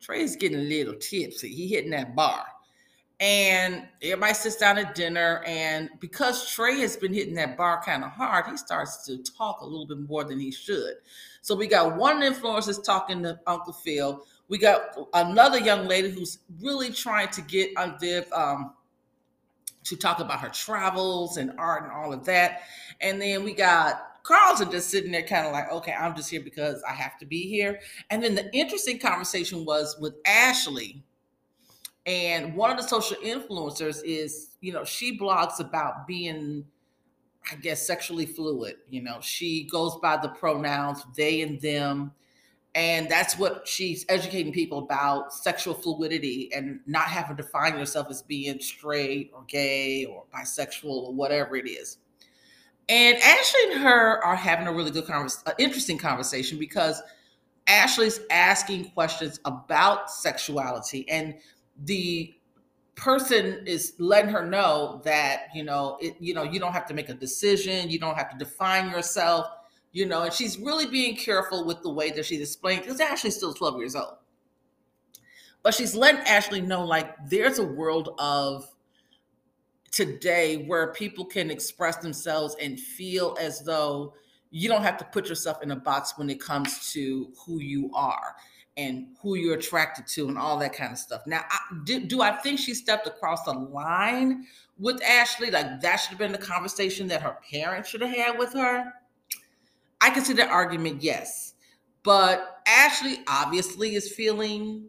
Trey 0.00 0.22
is 0.22 0.34
getting 0.36 0.58
a 0.58 0.62
little 0.62 0.94
tipsy. 0.94 1.48
He 1.48 1.68
hitting 1.68 1.90
that 1.90 2.16
bar, 2.16 2.44
and 3.20 3.86
everybody 4.02 4.34
sits 4.34 4.56
down 4.56 4.78
at 4.78 4.94
dinner. 4.94 5.42
And 5.46 5.90
because 6.00 6.50
Trey 6.50 6.80
has 6.80 6.96
been 6.96 7.14
hitting 7.14 7.34
that 7.34 7.56
bar 7.56 7.80
kind 7.84 8.02
of 8.02 8.10
hard, 8.10 8.46
he 8.46 8.56
starts 8.56 9.04
to 9.06 9.22
talk 9.22 9.60
a 9.60 9.64
little 9.66 9.86
bit 9.86 10.00
more 10.00 10.24
than 10.24 10.40
he 10.40 10.50
should. 10.50 10.94
So 11.42 11.54
we 11.54 11.68
got 11.68 11.96
one 11.96 12.22
influencer 12.22 12.82
talking 12.82 13.22
to 13.22 13.38
Uncle 13.46 13.72
Phil. 13.72 14.24
We 14.48 14.58
got 14.58 14.96
another 15.14 15.58
young 15.58 15.86
lady 15.86 16.10
who's 16.10 16.40
really 16.60 16.90
trying 16.90 17.28
to 17.28 17.42
get 17.42 17.70
Viv. 18.00 18.30
Um, 18.32 18.72
to 19.84 19.96
talk 19.96 20.20
about 20.20 20.40
her 20.40 20.48
travels 20.48 21.36
and 21.36 21.52
art 21.58 21.84
and 21.84 21.92
all 21.92 22.12
of 22.12 22.24
that. 22.26 22.62
And 23.00 23.20
then 23.20 23.44
we 23.44 23.54
got 23.54 24.22
Carlton 24.22 24.70
just 24.70 24.90
sitting 24.90 25.12
there, 25.12 25.22
kind 25.22 25.46
of 25.46 25.52
like, 25.52 25.70
okay, 25.72 25.92
I'm 25.92 26.14
just 26.14 26.30
here 26.30 26.42
because 26.42 26.82
I 26.88 26.92
have 26.92 27.18
to 27.18 27.26
be 27.26 27.48
here. 27.48 27.80
And 28.10 28.22
then 28.22 28.34
the 28.34 28.52
interesting 28.54 28.98
conversation 28.98 29.64
was 29.64 29.96
with 29.98 30.14
Ashley. 30.26 31.02
And 32.06 32.54
one 32.54 32.70
of 32.70 32.76
the 32.76 32.82
social 32.82 33.16
influencers 33.18 34.02
is, 34.04 34.56
you 34.60 34.72
know, 34.72 34.84
she 34.84 35.18
blogs 35.18 35.60
about 35.60 36.06
being, 36.06 36.64
I 37.50 37.56
guess, 37.56 37.86
sexually 37.86 38.26
fluid. 38.26 38.76
You 38.88 39.02
know, 39.02 39.18
she 39.20 39.64
goes 39.64 39.96
by 40.02 40.16
the 40.16 40.28
pronouns 40.28 41.04
they 41.16 41.42
and 41.42 41.60
them 41.60 42.12
and 42.74 43.08
that's 43.08 43.36
what 43.36 43.66
she's 43.66 44.06
educating 44.08 44.52
people 44.52 44.78
about 44.78 45.32
sexual 45.34 45.74
fluidity 45.74 46.50
and 46.54 46.80
not 46.86 47.06
having 47.06 47.36
to 47.36 47.42
define 47.42 47.76
yourself 47.76 48.06
as 48.10 48.22
being 48.22 48.60
straight 48.60 49.32
or 49.34 49.42
gay 49.48 50.04
or 50.04 50.24
bisexual 50.32 50.84
or 50.84 51.12
whatever 51.12 51.56
it 51.56 51.68
is. 51.68 51.98
And 52.88 53.16
Ashley 53.18 53.72
and 53.72 53.82
her 53.82 54.24
are 54.24 54.36
having 54.36 54.66
a 54.66 54.72
really 54.72 54.90
good 54.90 55.06
conversation, 55.06 55.42
uh, 55.46 55.52
interesting 55.58 55.98
conversation 55.98 56.58
because 56.58 57.02
Ashley's 57.66 58.20
asking 58.30 58.90
questions 58.90 59.40
about 59.44 60.10
sexuality 60.10 61.08
and 61.08 61.34
the 61.84 62.34
person 62.96 63.62
is 63.66 63.94
letting 63.98 64.30
her 64.30 64.44
know 64.44 65.00
that 65.04 65.44
you 65.54 65.64
know 65.64 65.96
it 66.02 66.14
you 66.20 66.34
know 66.34 66.42
you 66.42 66.60
don't 66.60 66.74
have 66.74 66.84
to 66.84 66.92
make 66.92 67.08
a 67.08 67.14
decision 67.14 67.88
you 67.88 67.98
don't 67.98 68.16
have 68.16 68.28
to 68.30 68.36
define 68.36 68.90
yourself 68.90 69.46
you 69.92 70.06
know, 70.06 70.22
and 70.22 70.32
she's 70.32 70.58
really 70.58 70.86
being 70.86 71.16
careful 71.16 71.64
with 71.64 71.82
the 71.82 71.90
way 71.90 72.10
that 72.10 72.24
she's 72.26 72.40
explaining 72.40 72.82
because 72.84 73.00
Ashley's 73.00 73.36
still 73.36 73.52
12 73.54 73.78
years 73.78 73.94
old. 73.96 74.14
But 75.62 75.74
she's 75.74 75.94
letting 75.94 76.22
Ashley 76.22 76.60
know 76.60 76.84
like 76.84 77.14
there's 77.28 77.58
a 77.58 77.64
world 77.64 78.14
of 78.18 78.66
today 79.90 80.64
where 80.66 80.92
people 80.92 81.24
can 81.24 81.50
express 81.50 81.96
themselves 81.96 82.56
and 82.60 82.78
feel 82.78 83.36
as 83.40 83.60
though 83.62 84.14
you 84.50 84.68
don't 84.68 84.82
have 84.82 84.96
to 84.98 85.04
put 85.06 85.28
yourself 85.28 85.62
in 85.62 85.70
a 85.72 85.76
box 85.76 86.14
when 86.16 86.30
it 86.30 86.40
comes 86.40 86.92
to 86.92 87.30
who 87.44 87.60
you 87.60 87.90
are. 87.94 88.34
and 88.76 89.08
who 89.20 89.34
you're 89.34 89.56
attracted 89.56 90.06
to 90.06 90.28
and 90.28 90.38
all 90.38 90.56
that 90.58 90.72
kind 90.72 90.92
of 90.92 90.98
stuff. 90.98 91.22
Now, 91.26 91.44
I, 91.50 91.58
do, 91.84 92.00
do 92.06 92.22
I 92.22 92.32
think 92.36 92.58
she 92.58 92.72
stepped 92.72 93.06
across 93.06 93.42
the 93.42 93.52
line 93.52 94.46
with 94.78 95.02
Ashley? 95.02 95.50
Like 95.50 95.80
that 95.82 95.96
should 95.96 96.10
have 96.10 96.18
been 96.18 96.32
the 96.32 96.38
conversation 96.38 97.08
that 97.08 97.20
her 97.20 97.36
parents 97.50 97.90
should 97.90 98.00
have 98.00 98.14
had 98.14 98.38
with 98.38 98.52
her. 98.54 98.94
I 100.00 100.10
can 100.10 100.24
see 100.24 100.32
the 100.32 100.46
argument, 100.46 101.02
yes. 101.02 101.54
But 102.02 102.62
Ashley 102.66 103.18
obviously 103.28 103.94
is 103.94 104.12
feeling 104.12 104.88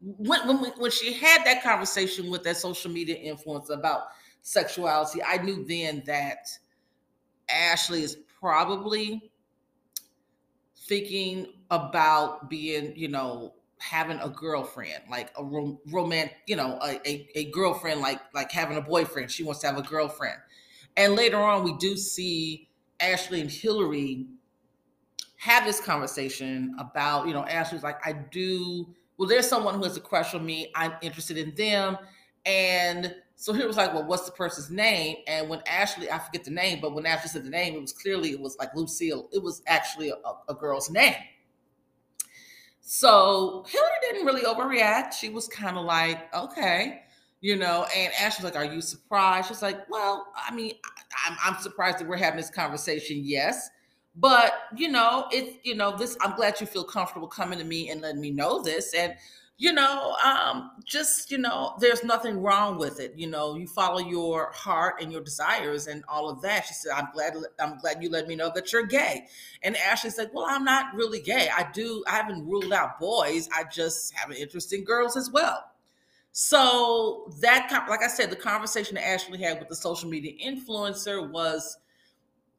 when 0.00 0.46
when, 0.48 0.72
when 0.78 0.90
she 0.90 1.12
had 1.12 1.44
that 1.44 1.62
conversation 1.62 2.30
with 2.30 2.42
that 2.44 2.56
social 2.56 2.90
media 2.90 3.16
influence 3.16 3.70
about 3.70 4.04
sexuality, 4.42 5.22
I 5.22 5.38
knew 5.38 5.64
then 5.66 6.02
that 6.06 6.48
Ashley 7.48 8.02
is 8.02 8.16
probably 8.40 9.30
thinking 10.86 11.46
about 11.70 12.48
being, 12.50 12.94
you 12.96 13.08
know, 13.08 13.54
having 13.78 14.18
a 14.20 14.28
girlfriend, 14.28 15.02
like 15.10 15.30
a 15.38 15.44
rom- 15.44 15.78
romantic, 15.90 16.36
you 16.46 16.56
know, 16.56 16.78
a, 16.82 17.00
a, 17.08 17.28
a 17.34 17.50
girlfriend, 17.50 18.00
like 18.00 18.20
like 18.34 18.50
having 18.50 18.76
a 18.76 18.82
boyfriend. 18.82 19.30
She 19.30 19.42
wants 19.44 19.60
to 19.60 19.66
have 19.66 19.78
a 19.78 19.82
girlfriend. 19.82 20.38
And 20.96 21.14
later 21.14 21.38
on, 21.38 21.64
we 21.64 21.76
do 21.78 21.96
see 21.96 22.68
Ashley 23.04 23.40
and 23.40 23.50
Hillary 23.50 24.26
have 25.36 25.64
this 25.64 25.80
conversation 25.80 26.74
about, 26.78 27.26
you 27.26 27.34
know, 27.34 27.44
Ashley's 27.44 27.82
like, 27.82 28.04
I 28.06 28.12
do, 28.12 28.88
well, 29.18 29.28
there's 29.28 29.46
someone 29.46 29.74
who 29.74 29.84
has 29.84 29.96
a 29.96 30.00
crush 30.00 30.34
on 30.34 30.44
me. 30.44 30.72
I'm 30.74 30.94
interested 31.02 31.36
in 31.36 31.54
them. 31.54 31.98
And 32.46 33.14
so 33.36 33.52
he 33.52 33.64
was 33.66 33.76
like, 33.76 33.92
well, 33.92 34.04
what's 34.04 34.24
the 34.24 34.32
person's 34.32 34.70
name? 34.70 35.16
And 35.26 35.48
when 35.48 35.60
Ashley, 35.66 36.10
I 36.10 36.18
forget 36.18 36.44
the 36.44 36.50
name, 36.50 36.78
but 36.80 36.94
when 36.94 37.04
Ashley 37.04 37.28
said 37.28 37.44
the 37.44 37.50
name, 37.50 37.74
it 37.74 37.80
was 37.80 37.92
clearly, 37.92 38.30
it 38.30 38.40
was 38.40 38.56
like 38.58 38.74
Lucille. 38.74 39.28
It 39.32 39.42
was 39.42 39.62
actually 39.66 40.10
a, 40.10 40.16
a 40.48 40.54
girl's 40.54 40.90
name. 40.90 41.16
So 42.80 43.64
Hillary 43.68 43.90
didn't 44.02 44.26
really 44.26 44.42
overreact. 44.42 45.12
She 45.12 45.28
was 45.28 45.48
kind 45.48 45.76
of 45.76 45.84
like, 45.84 46.34
okay, 46.34 47.02
you 47.44 47.56
know, 47.56 47.86
and 47.94 48.10
Ashley 48.18 48.42
was 48.42 48.54
like, 48.54 48.56
are 48.56 48.74
you 48.74 48.80
surprised? 48.80 49.48
She's 49.48 49.60
like, 49.60 49.86
well, 49.90 50.28
I 50.34 50.54
mean, 50.54 50.72
I'm, 51.26 51.36
I'm 51.44 51.60
surprised 51.60 51.98
that 51.98 52.08
we're 52.08 52.16
having 52.16 52.38
this 52.38 52.48
conversation. 52.48 53.20
Yes. 53.22 53.68
But, 54.16 54.54
you 54.74 54.88
know, 54.88 55.26
it's, 55.30 55.58
you 55.62 55.74
know, 55.74 55.94
this, 55.94 56.16
I'm 56.22 56.36
glad 56.36 56.58
you 56.58 56.66
feel 56.66 56.84
comfortable 56.84 57.28
coming 57.28 57.58
to 57.58 57.64
me 57.66 57.90
and 57.90 58.00
letting 58.00 58.22
me 58.22 58.30
know 58.30 58.62
this. 58.62 58.94
And, 58.94 59.16
you 59.58 59.74
know, 59.74 60.16
um, 60.24 60.70
just, 60.86 61.30
you 61.30 61.36
know, 61.36 61.74
there's 61.80 62.02
nothing 62.02 62.40
wrong 62.40 62.78
with 62.78 62.98
it. 62.98 63.12
You 63.14 63.26
know, 63.26 63.56
you 63.56 63.66
follow 63.66 63.98
your 63.98 64.50
heart 64.54 65.02
and 65.02 65.12
your 65.12 65.20
desires 65.20 65.86
and 65.86 66.02
all 66.08 66.30
of 66.30 66.40
that. 66.40 66.64
She 66.64 66.72
said, 66.72 66.92
I'm 66.96 67.08
glad, 67.12 67.34
I'm 67.60 67.76
glad 67.76 68.02
you 68.02 68.08
let 68.08 68.26
me 68.26 68.36
know 68.36 68.50
that 68.54 68.72
you're 68.72 68.86
gay. 68.86 69.26
And 69.62 69.76
Ashley 69.76 70.08
said, 70.08 70.30
well, 70.32 70.46
I'm 70.48 70.64
not 70.64 70.94
really 70.94 71.20
gay. 71.20 71.50
I 71.54 71.68
do, 71.74 72.02
I 72.08 72.12
haven't 72.12 72.48
ruled 72.48 72.72
out 72.72 72.98
boys. 72.98 73.50
I 73.54 73.64
just 73.64 74.14
have 74.14 74.30
an 74.30 74.36
interest 74.36 74.72
in 74.72 74.82
girls 74.82 75.14
as 75.14 75.30
well. 75.30 75.62
So 76.36 77.30
that, 77.40 77.86
like 77.88 78.02
I 78.02 78.08
said, 78.08 78.28
the 78.28 78.34
conversation 78.34 78.96
that 78.96 79.06
Ashley 79.06 79.40
had 79.40 79.60
with 79.60 79.68
the 79.68 79.76
social 79.76 80.10
media 80.10 80.32
influencer 80.44 81.30
was, 81.30 81.78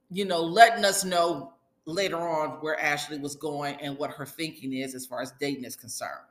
you 0.10 0.24
know, 0.24 0.42
letting 0.42 0.86
us 0.86 1.04
know 1.04 1.52
later 1.86 2.18
on 2.18 2.52
where 2.62 2.80
Ashley 2.80 3.20
was 3.20 3.36
going 3.36 3.76
and 3.82 3.98
what 3.98 4.12
her 4.12 4.26
thinking 4.26 4.72
is 4.72 4.96
as 4.96 5.06
far 5.06 5.22
as 5.22 5.34
dating 5.42 5.66
is 5.66 5.76
concerned. 5.76 6.24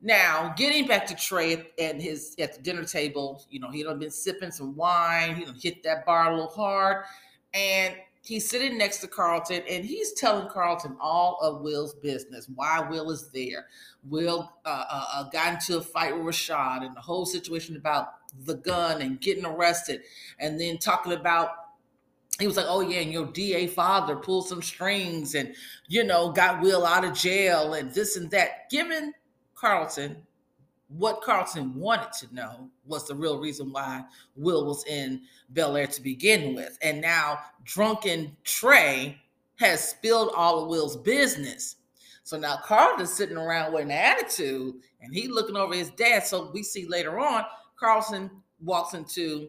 Now, 0.00 0.54
getting 0.56 0.86
back 0.86 1.04
to 1.06 1.16
Trey 1.16 1.72
and 1.80 2.00
his 2.00 2.36
at 2.38 2.54
the 2.54 2.62
dinner 2.62 2.84
table, 2.84 3.44
you 3.50 3.58
know, 3.58 3.72
he 3.72 3.80
had 3.84 3.98
been 3.98 4.12
sipping 4.12 4.52
some 4.52 4.76
wine, 4.76 5.34
he 5.34 5.46
hit 5.60 5.82
that 5.82 6.06
bar 6.06 6.30
a 6.30 6.36
little 6.36 6.46
hard, 6.46 7.06
and 7.54 7.96
he's 8.26 8.48
sitting 8.48 8.76
next 8.76 8.98
to 8.98 9.06
Carlton 9.06 9.62
and 9.68 9.84
he's 9.84 10.12
telling 10.12 10.48
Carlton 10.48 10.96
all 11.00 11.38
of 11.40 11.62
Will's 11.62 11.94
business, 11.94 12.48
why 12.54 12.80
Will 12.80 13.10
is 13.10 13.28
there. 13.30 13.66
Will 14.04 14.52
uh, 14.64 14.84
uh, 14.90 15.04
uh, 15.14 15.28
got 15.30 15.54
into 15.54 15.78
a 15.78 15.82
fight 15.82 16.16
with 16.16 16.34
Rashad 16.34 16.84
and 16.84 16.96
the 16.96 17.00
whole 17.00 17.26
situation 17.26 17.76
about 17.76 18.08
the 18.44 18.54
gun 18.54 19.00
and 19.00 19.20
getting 19.20 19.46
arrested, 19.46 20.02
and 20.38 20.60
then 20.60 20.78
talking 20.78 21.12
about 21.12 21.50
he 22.38 22.46
was 22.46 22.56
like, 22.56 22.66
"Oh 22.68 22.80
yeah, 22.80 23.00
and 23.00 23.12
your 23.12 23.26
DA 23.26 23.66
father 23.66 24.16
pulled 24.16 24.46
some 24.46 24.62
strings 24.62 25.34
and 25.34 25.54
you 25.88 26.04
know 26.04 26.30
got 26.32 26.60
Will 26.60 26.84
out 26.84 27.04
of 27.04 27.14
jail 27.14 27.74
and 27.74 27.92
this 27.92 28.16
and 28.16 28.30
that." 28.30 28.68
Given 28.70 29.14
Carlton, 29.54 30.25
what 30.88 31.22
Carlton 31.22 31.74
wanted 31.74 32.12
to 32.12 32.34
know 32.34 32.70
was 32.84 33.06
the 33.06 33.14
real 33.14 33.40
reason 33.40 33.72
why 33.72 34.04
Will 34.36 34.64
was 34.66 34.84
in 34.86 35.22
Bel 35.50 35.76
Air 35.76 35.86
to 35.88 36.02
begin 36.02 36.54
with. 36.54 36.78
And 36.82 37.00
now 37.00 37.40
drunken 37.64 38.36
Trey 38.44 39.20
has 39.56 39.88
spilled 39.88 40.30
all 40.36 40.62
of 40.62 40.68
Will's 40.68 40.96
business. 40.96 41.76
So 42.22 42.38
now 42.38 42.58
Carlton's 42.62 43.12
sitting 43.12 43.36
around 43.36 43.72
with 43.72 43.82
an 43.82 43.90
attitude 43.90 44.74
and 45.00 45.14
he 45.14 45.28
looking 45.28 45.56
over 45.56 45.74
his 45.74 45.90
dad. 45.90 46.24
So 46.24 46.50
we 46.52 46.62
see 46.62 46.86
later 46.86 47.18
on, 47.18 47.44
Carlton 47.78 48.30
walks 48.60 48.94
into, 48.94 49.48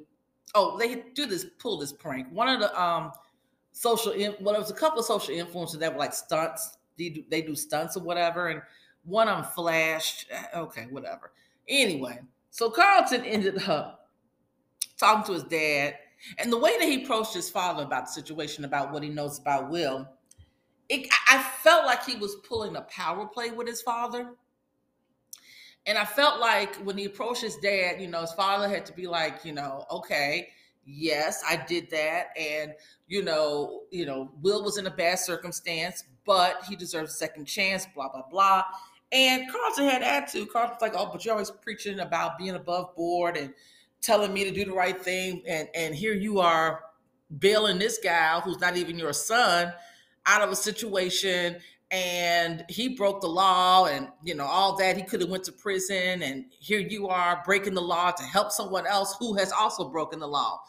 oh, 0.55 0.77
they 0.77 1.03
do 1.13 1.25
this, 1.25 1.45
pull 1.59 1.77
this 1.77 1.93
prank. 1.93 2.27
One 2.31 2.49
of 2.49 2.59
the 2.59 2.81
um 2.81 3.11
social, 3.71 4.13
well, 4.39 4.53
there 4.53 4.61
was 4.61 4.71
a 4.71 4.75
couple 4.75 4.99
of 4.99 5.05
social 5.05 5.35
influencers 5.35 5.79
that 5.79 5.93
were 5.93 5.99
like 5.99 6.13
stunts. 6.13 6.77
They 6.97 7.09
do, 7.09 7.23
they 7.29 7.41
do 7.41 7.55
stunts 7.55 7.95
or 7.95 8.03
whatever. 8.03 8.47
And 8.47 8.61
one 9.07 9.27
them 9.27 9.43
flashed. 9.43 10.27
Eh, 10.29 10.59
okay, 10.59 10.87
whatever. 10.89 11.31
Anyway, 11.67 12.19
so 12.51 12.69
Carlton 12.69 13.23
ended 13.23 13.67
up 13.67 14.09
talking 14.99 15.25
to 15.25 15.33
his 15.33 15.43
dad, 15.43 15.95
and 16.37 16.51
the 16.51 16.57
way 16.57 16.77
that 16.77 16.87
he 16.87 17.03
approached 17.03 17.33
his 17.33 17.49
father 17.49 17.83
about 17.83 18.05
the 18.05 18.11
situation, 18.11 18.65
about 18.65 18.91
what 18.91 19.03
he 19.03 19.09
knows 19.09 19.39
about 19.39 19.69
Will, 19.69 20.07
it, 20.89 21.07
I 21.29 21.43
felt 21.61 21.85
like 21.85 22.05
he 22.05 22.15
was 22.15 22.35
pulling 22.47 22.75
a 22.75 22.81
power 22.81 23.25
play 23.27 23.51
with 23.51 23.67
his 23.67 23.81
father. 23.81 24.33
And 25.85 25.97
I 25.97 26.05
felt 26.05 26.39
like 26.39 26.75
when 26.77 26.97
he 26.97 27.05
approached 27.05 27.41
his 27.41 27.55
dad, 27.57 28.01
you 28.01 28.07
know, 28.07 28.21
his 28.21 28.33
father 28.33 28.67
had 28.67 28.85
to 28.87 28.93
be 28.93 29.07
like, 29.07 29.45
you 29.45 29.53
know, 29.53 29.85
okay, 29.89 30.49
yes, 30.85 31.43
I 31.47 31.63
did 31.65 31.89
that. 31.91 32.27
And, 32.37 32.73
you 33.07 33.23
know, 33.23 33.83
you 33.89 34.05
know, 34.05 34.31
Will 34.41 34.63
was 34.63 34.77
in 34.77 34.87
a 34.87 34.91
bad 34.91 35.19
circumstance, 35.19 36.03
but 36.25 36.61
he 36.67 36.75
deserves 36.75 37.13
a 37.13 37.17
second 37.17 37.45
chance, 37.45 37.85
blah, 37.95 38.09
blah, 38.09 38.23
blah. 38.29 38.63
And 39.11 39.49
Carlton 39.51 39.85
had 39.85 40.03
attitude. 40.03 40.49
Carlton's 40.51 40.81
like, 40.81 40.93
oh, 40.95 41.09
but 41.11 41.23
you're 41.23 41.33
always 41.33 41.51
preaching 41.51 41.99
about 41.99 42.37
being 42.37 42.55
above 42.55 42.95
board 42.95 43.37
and 43.37 43.53
telling 44.01 44.33
me 44.33 44.43
to 44.43 44.51
do 44.51 44.65
the 44.65 44.73
right 44.73 44.99
thing. 44.99 45.43
And 45.47 45.69
and 45.73 45.95
here 45.95 46.13
you 46.13 46.39
are 46.39 46.83
bailing 47.39 47.79
this 47.79 47.99
guy 48.03 48.39
who's 48.41 48.59
not 48.59 48.77
even 48.77 48.97
your 48.97 49.13
son 49.13 49.73
out 50.25 50.41
of 50.41 50.51
a 50.51 50.55
situation 50.55 51.57
and 51.89 52.65
he 52.67 52.89
broke 52.89 53.21
the 53.21 53.27
law 53.27 53.85
and 53.85 54.09
you 54.23 54.35
know 54.35 54.45
all 54.45 54.75
that 54.75 54.97
he 54.97 55.03
could 55.03 55.21
have 55.21 55.29
went 55.29 55.43
to 55.43 55.51
prison 55.53 56.21
and 56.21 56.45
here 56.59 56.79
you 56.79 57.07
are 57.07 57.41
breaking 57.45 57.73
the 57.73 57.81
law 57.81 58.11
to 58.11 58.23
help 58.23 58.51
someone 58.51 58.85
else 58.85 59.15
who 59.19 59.35
has 59.35 59.51
also 59.53 59.89
broken 59.89 60.19
the 60.19 60.27
law 60.27 60.59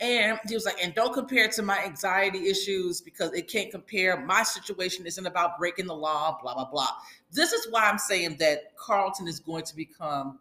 and 0.00 0.38
he 0.46 0.54
was 0.54 0.64
like, 0.64 0.82
and 0.82 0.94
don't 0.94 1.12
compare 1.12 1.44
it 1.44 1.52
to 1.52 1.62
my 1.62 1.82
anxiety 1.84 2.46
issues 2.46 3.00
because 3.00 3.32
it 3.32 3.50
can't 3.50 3.70
compare. 3.70 4.24
My 4.24 4.44
situation 4.44 5.06
isn't 5.06 5.26
about 5.26 5.58
breaking 5.58 5.86
the 5.86 5.94
law, 5.94 6.38
blah, 6.40 6.54
blah, 6.54 6.70
blah. 6.70 6.90
This 7.32 7.52
is 7.52 7.66
why 7.70 7.88
I'm 7.88 7.98
saying 7.98 8.36
that 8.38 8.76
Carlton 8.76 9.26
is 9.26 9.40
going 9.40 9.64
to 9.64 9.74
become 9.74 10.38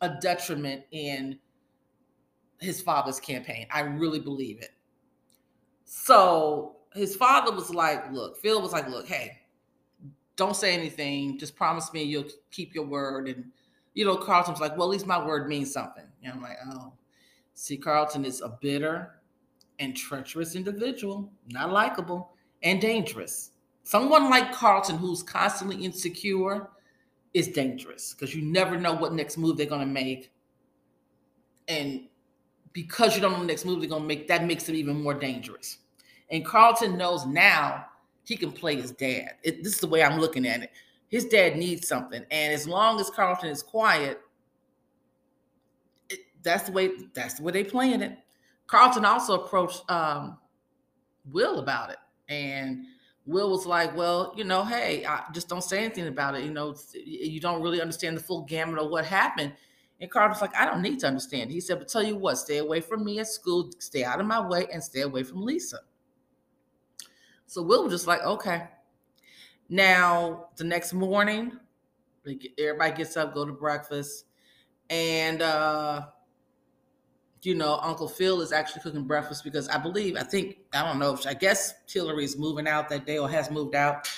a 0.00 0.10
detriment 0.20 0.82
in 0.90 1.38
his 2.60 2.80
father's 2.80 3.20
campaign. 3.20 3.66
I 3.70 3.80
really 3.80 4.20
believe 4.20 4.60
it. 4.60 4.70
So 5.84 6.76
his 6.94 7.14
father 7.14 7.52
was 7.52 7.70
like, 7.70 8.10
look, 8.12 8.38
Phil 8.38 8.60
was 8.60 8.72
like, 8.72 8.88
look, 8.88 9.06
hey, 9.06 9.38
don't 10.34 10.56
say 10.56 10.74
anything. 10.74 11.38
Just 11.38 11.54
promise 11.54 11.92
me 11.92 12.02
you'll 12.02 12.26
keep 12.50 12.74
your 12.74 12.86
word. 12.86 13.28
And, 13.28 13.52
you 13.94 14.04
know, 14.04 14.16
Carlton's 14.16 14.60
like, 14.60 14.76
well, 14.76 14.88
at 14.88 14.90
least 14.90 15.06
my 15.06 15.24
word 15.24 15.48
means 15.48 15.72
something. 15.72 16.04
And 16.24 16.32
I'm 16.32 16.42
like, 16.42 16.58
oh, 16.72 16.92
See, 17.58 17.78
Carlton 17.78 18.26
is 18.26 18.42
a 18.42 18.50
bitter 18.60 19.22
and 19.78 19.96
treacherous 19.96 20.54
individual, 20.54 21.32
not 21.48 21.72
likable 21.72 22.32
and 22.62 22.82
dangerous. 22.82 23.52
Someone 23.82 24.28
like 24.28 24.52
Carlton, 24.52 24.98
who's 24.98 25.22
constantly 25.22 25.82
insecure, 25.82 26.68
is 27.32 27.48
dangerous 27.48 28.12
because 28.12 28.34
you 28.34 28.42
never 28.42 28.78
know 28.78 28.92
what 28.92 29.14
next 29.14 29.38
move 29.38 29.56
they're 29.56 29.64
going 29.64 29.80
to 29.80 29.86
make. 29.86 30.30
And 31.66 32.08
because 32.74 33.16
you 33.16 33.22
don't 33.22 33.32
know 33.32 33.40
the 33.40 33.46
next 33.46 33.64
move 33.64 33.80
they're 33.80 33.88
going 33.88 34.02
to 34.02 34.08
make, 34.08 34.28
that 34.28 34.44
makes 34.44 34.64
them 34.64 34.76
even 34.76 35.02
more 35.02 35.14
dangerous. 35.14 35.78
And 36.30 36.44
Carlton 36.44 36.98
knows 36.98 37.24
now 37.24 37.86
he 38.24 38.36
can 38.36 38.52
play 38.52 38.76
his 38.76 38.92
dad. 38.92 39.36
It, 39.42 39.64
this 39.64 39.74
is 39.74 39.80
the 39.80 39.86
way 39.86 40.02
I'm 40.02 40.20
looking 40.20 40.46
at 40.46 40.62
it. 40.62 40.72
His 41.08 41.24
dad 41.24 41.56
needs 41.56 41.88
something. 41.88 42.22
And 42.30 42.52
as 42.52 42.68
long 42.68 43.00
as 43.00 43.08
Carlton 43.08 43.48
is 43.48 43.62
quiet, 43.62 44.20
that's 46.46 46.64
the 46.64 46.72
way 46.72 46.92
that's 47.12 47.34
the 47.34 47.42
way 47.42 47.52
they 47.52 47.64
playing 47.64 48.00
it. 48.00 48.16
Carlton 48.68 49.04
also 49.04 49.34
approached 49.34 49.88
um, 49.90 50.38
Will 51.30 51.58
about 51.58 51.90
it, 51.90 51.98
and 52.28 52.86
Will 53.26 53.50
was 53.50 53.66
like, 53.66 53.94
"Well, 53.96 54.32
you 54.36 54.44
know, 54.44 54.64
hey, 54.64 55.04
I 55.04 55.24
just 55.32 55.48
don't 55.48 55.62
say 55.62 55.84
anything 55.84 56.06
about 56.06 56.36
it. 56.36 56.44
You 56.44 56.52
know, 56.52 56.74
you 56.94 57.40
don't 57.40 57.62
really 57.62 57.80
understand 57.80 58.16
the 58.16 58.22
full 58.22 58.44
gamut 58.44 58.78
of 58.78 58.90
what 58.90 59.04
happened." 59.04 59.52
And 60.00 60.10
Carlton's 60.10 60.40
like, 60.40 60.54
"I 60.56 60.64
don't 60.64 60.82
need 60.82 61.00
to 61.00 61.08
understand." 61.08 61.50
He 61.50 61.60
said, 61.60 61.78
"But 61.78 61.88
tell 61.88 62.02
you 62.02 62.16
what, 62.16 62.36
stay 62.36 62.58
away 62.58 62.80
from 62.80 63.04
me 63.04 63.18
at 63.18 63.26
school, 63.26 63.70
stay 63.78 64.04
out 64.04 64.20
of 64.20 64.26
my 64.26 64.40
way, 64.40 64.66
and 64.72 64.82
stay 64.82 65.00
away 65.00 65.24
from 65.24 65.42
Lisa." 65.42 65.80
So 67.46 67.62
Will 67.62 67.84
was 67.84 67.92
just 67.92 68.06
like, 68.06 68.22
"Okay." 68.22 68.68
Now, 69.68 70.50
the 70.56 70.62
next 70.62 70.92
morning, 70.92 71.58
everybody 72.56 72.96
gets 72.96 73.16
up, 73.16 73.34
go 73.34 73.44
to 73.44 73.52
breakfast, 73.52 74.26
and 74.90 75.42
uh, 75.42 76.06
you 77.42 77.54
know, 77.54 77.78
Uncle 77.82 78.08
Phil 78.08 78.40
is 78.40 78.52
actually 78.52 78.82
cooking 78.82 79.04
breakfast 79.04 79.44
because 79.44 79.68
I 79.68 79.78
believe, 79.78 80.16
I 80.16 80.22
think, 80.22 80.58
I 80.72 80.84
don't 80.84 80.98
know, 80.98 81.18
I 81.26 81.34
guess 81.34 81.74
Hillary's 81.88 82.36
moving 82.36 82.66
out 82.66 82.88
that 82.88 83.06
day 83.06 83.18
or 83.18 83.28
has 83.28 83.50
moved 83.50 83.74
out. 83.74 84.08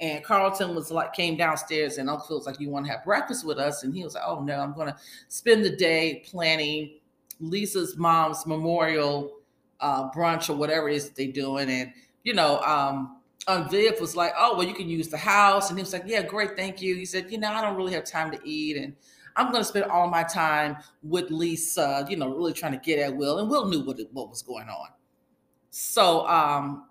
And 0.00 0.22
Carlton 0.22 0.74
was 0.74 0.90
like, 0.90 1.12
came 1.12 1.36
downstairs 1.36 1.98
and 1.98 2.08
Uncle 2.08 2.26
Phil 2.26 2.36
was 2.36 2.46
like, 2.46 2.60
You 2.60 2.70
want 2.70 2.86
to 2.86 2.92
have 2.92 3.04
breakfast 3.04 3.44
with 3.44 3.58
us? 3.58 3.82
And 3.82 3.94
he 3.94 4.04
was 4.04 4.14
like, 4.14 4.22
Oh 4.26 4.40
no, 4.40 4.60
I'm 4.60 4.72
going 4.72 4.88
to 4.88 4.96
spend 5.28 5.64
the 5.64 5.74
day 5.74 6.22
planning 6.26 6.98
Lisa's 7.40 7.96
mom's 7.96 8.46
memorial 8.46 9.38
uh, 9.80 10.10
brunch 10.10 10.50
or 10.50 10.54
whatever 10.54 10.88
it 10.88 10.96
is 10.96 11.10
they're 11.10 11.32
doing. 11.32 11.68
And, 11.68 11.92
you 12.22 12.34
know, 12.34 12.60
um, 12.60 13.16
um, 13.48 13.68
Viv 13.68 14.00
was 14.00 14.14
like, 14.14 14.32
Oh, 14.38 14.56
well, 14.56 14.66
you 14.66 14.74
can 14.74 14.88
use 14.88 15.08
the 15.08 15.18
house. 15.18 15.68
And 15.68 15.78
he 15.78 15.82
was 15.82 15.92
like, 15.92 16.04
Yeah, 16.06 16.22
great, 16.22 16.56
thank 16.56 16.80
you. 16.80 16.94
He 16.94 17.04
said, 17.04 17.30
You 17.32 17.38
know, 17.38 17.52
I 17.52 17.60
don't 17.60 17.76
really 17.76 17.94
have 17.94 18.04
time 18.04 18.30
to 18.30 18.38
eat. 18.48 18.76
And 18.76 18.94
I'm 19.38 19.52
going 19.52 19.62
to 19.62 19.68
spend 19.68 19.86
all 19.86 20.08
my 20.08 20.24
time 20.24 20.76
with 21.02 21.30
Lisa, 21.30 22.04
you 22.08 22.16
know, 22.16 22.28
really 22.28 22.52
trying 22.52 22.72
to 22.72 22.78
get 22.78 22.98
at 22.98 23.16
Will. 23.16 23.38
And 23.38 23.48
Will 23.48 23.66
knew 23.66 23.84
what, 23.84 23.98
what 24.12 24.28
was 24.28 24.42
going 24.42 24.68
on. 24.68 24.88
So, 25.70 26.26
um, 26.26 26.88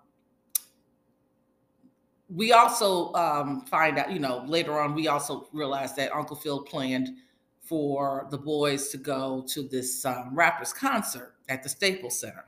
we 2.28 2.52
also 2.52 3.12
um, 3.14 3.62
find 3.62 3.98
out, 3.98 4.10
you 4.10 4.18
know, 4.18 4.44
later 4.46 4.78
on, 4.80 4.94
we 4.94 5.08
also 5.08 5.48
realized 5.52 5.96
that 5.96 6.14
Uncle 6.14 6.36
Phil 6.36 6.62
planned 6.62 7.08
for 7.62 8.26
the 8.30 8.38
boys 8.38 8.88
to 8.88 8.98
go 8.98 9.44
to 9.48 9.62
this 9.62 10.04
um, 10.04 10.30
rappers 10.32 10.72
concert 10.72 11.34
at 11.48 11.62
the 11.62 11.68
Staples 11.68 12.20
Center. 12.20 12.44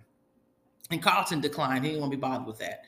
And 0.91 1.03
Carlton 1.03 1.41
declined. 1.41 1.85
He 1.85 1.91
didn't 1.91 2.01
want 2.01 2.13
to 2.13 2.17
be 2.17 2.21
bothered 2.21 2.47
with 2.47 2.59
that. 2.59 2.85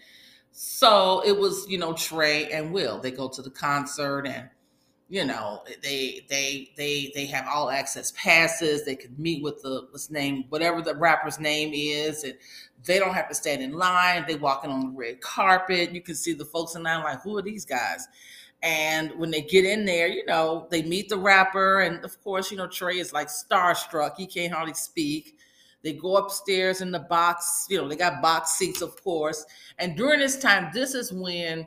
So 0.50 1.23
it 1.25 1.37
was, 1.37 1.66
you 1.69 1.78
know, 1.78 1.95
Trey 1.95 2.50
and 2.50 2.73
Will. 2.73 3.00
They 3.00 3.11
go 3.11 3.28
to 3.28 3.42
the 3.42 3.50
concert 3.50 4.26
and 4.26 4.50
you 5.12 5.26
know 5.26 5.62
they 5.83 6.25
they 6.31 6.71
they 6.78 7.12
they 7.14 7.26
have 7.26 7.47
all 7.47 7.69
access 7.69 8.14
passes. 8.16 8.87
They 8.87 8.97
could 8.97 9.19
meet 9.19 9.42
with 9.42 9.61
the 9.61 9.87
what's 9.90 10.09
name 10.09 10.47
whatever 10.49 10.81
the 10.81 10.95
rapper's 10.95 11.38
name 11.38 11.73
is 11.75 12.25
and 12.25 12.33
they 12.87 12.99
don't 12.99 13.12
have 13.12 13.28
to 13.28 13.35
stand 13.35 13.61
in 13.61 13.75
line. 13.75 14.25
They 14.26 14.37
walking 14.37 14.71
on 14.71 14.81
the 14.81 14.99
red 14.99 15.21
carpet. 15.21 15.92
You 15.92 16.00
can 16.00 16.14
see 16.14 16.33
the 16.33 16.47
folks 16.47 16.76
in 16.76 16.83
line 16.83 17.04
like 17.04 17.21
who 17.21 17.37
are 17.37 17.42
these 17.42 17.66
guys? 17.66 18.09
And 18.62 19.12
when 19.19 19.31
they 19.31 19.42
get 19.42 19.66
in 19.66 19.85
there 19.85 20.09
you 20.09 20.25
know 20.25 20.66
they 20.71 20.83
meet 20.83 21.11
the 21.11 21.19
rapper. 21.19 21.81
And 21.81 22.02
of 22.07 22.19
course 22.25 22.50
you 22.50 22.57
know 22.57 22.66
trey 22.66 22.99
is 22.99 23.12
like 23.12 23.28
starstruck. 23.28 24.16
He 24.16 24.26
can't 24.26 24.50
hardly 24.50 24.73
speak. 24.73 25.37
They 25.83 25.92
go 25.92 26.16
upstairs 26.16 26.81
in 26.81 26.90
the 26.90 27.00
box 27.00 27.66
you 27.69 27.78
know 27.78 27.87
they 27.87 27.97
got 27.97 28.23
box 28.23 28.52
seats 28.52 28.81
of 28.81 28.99
course. 29.04 29.45
And 29.78 29.95
during 29.95 30.21
this 30.21 30.38
time 30.38 30.71
this 30.73 30.95
is 30.95 31.12
when 31.12 31.66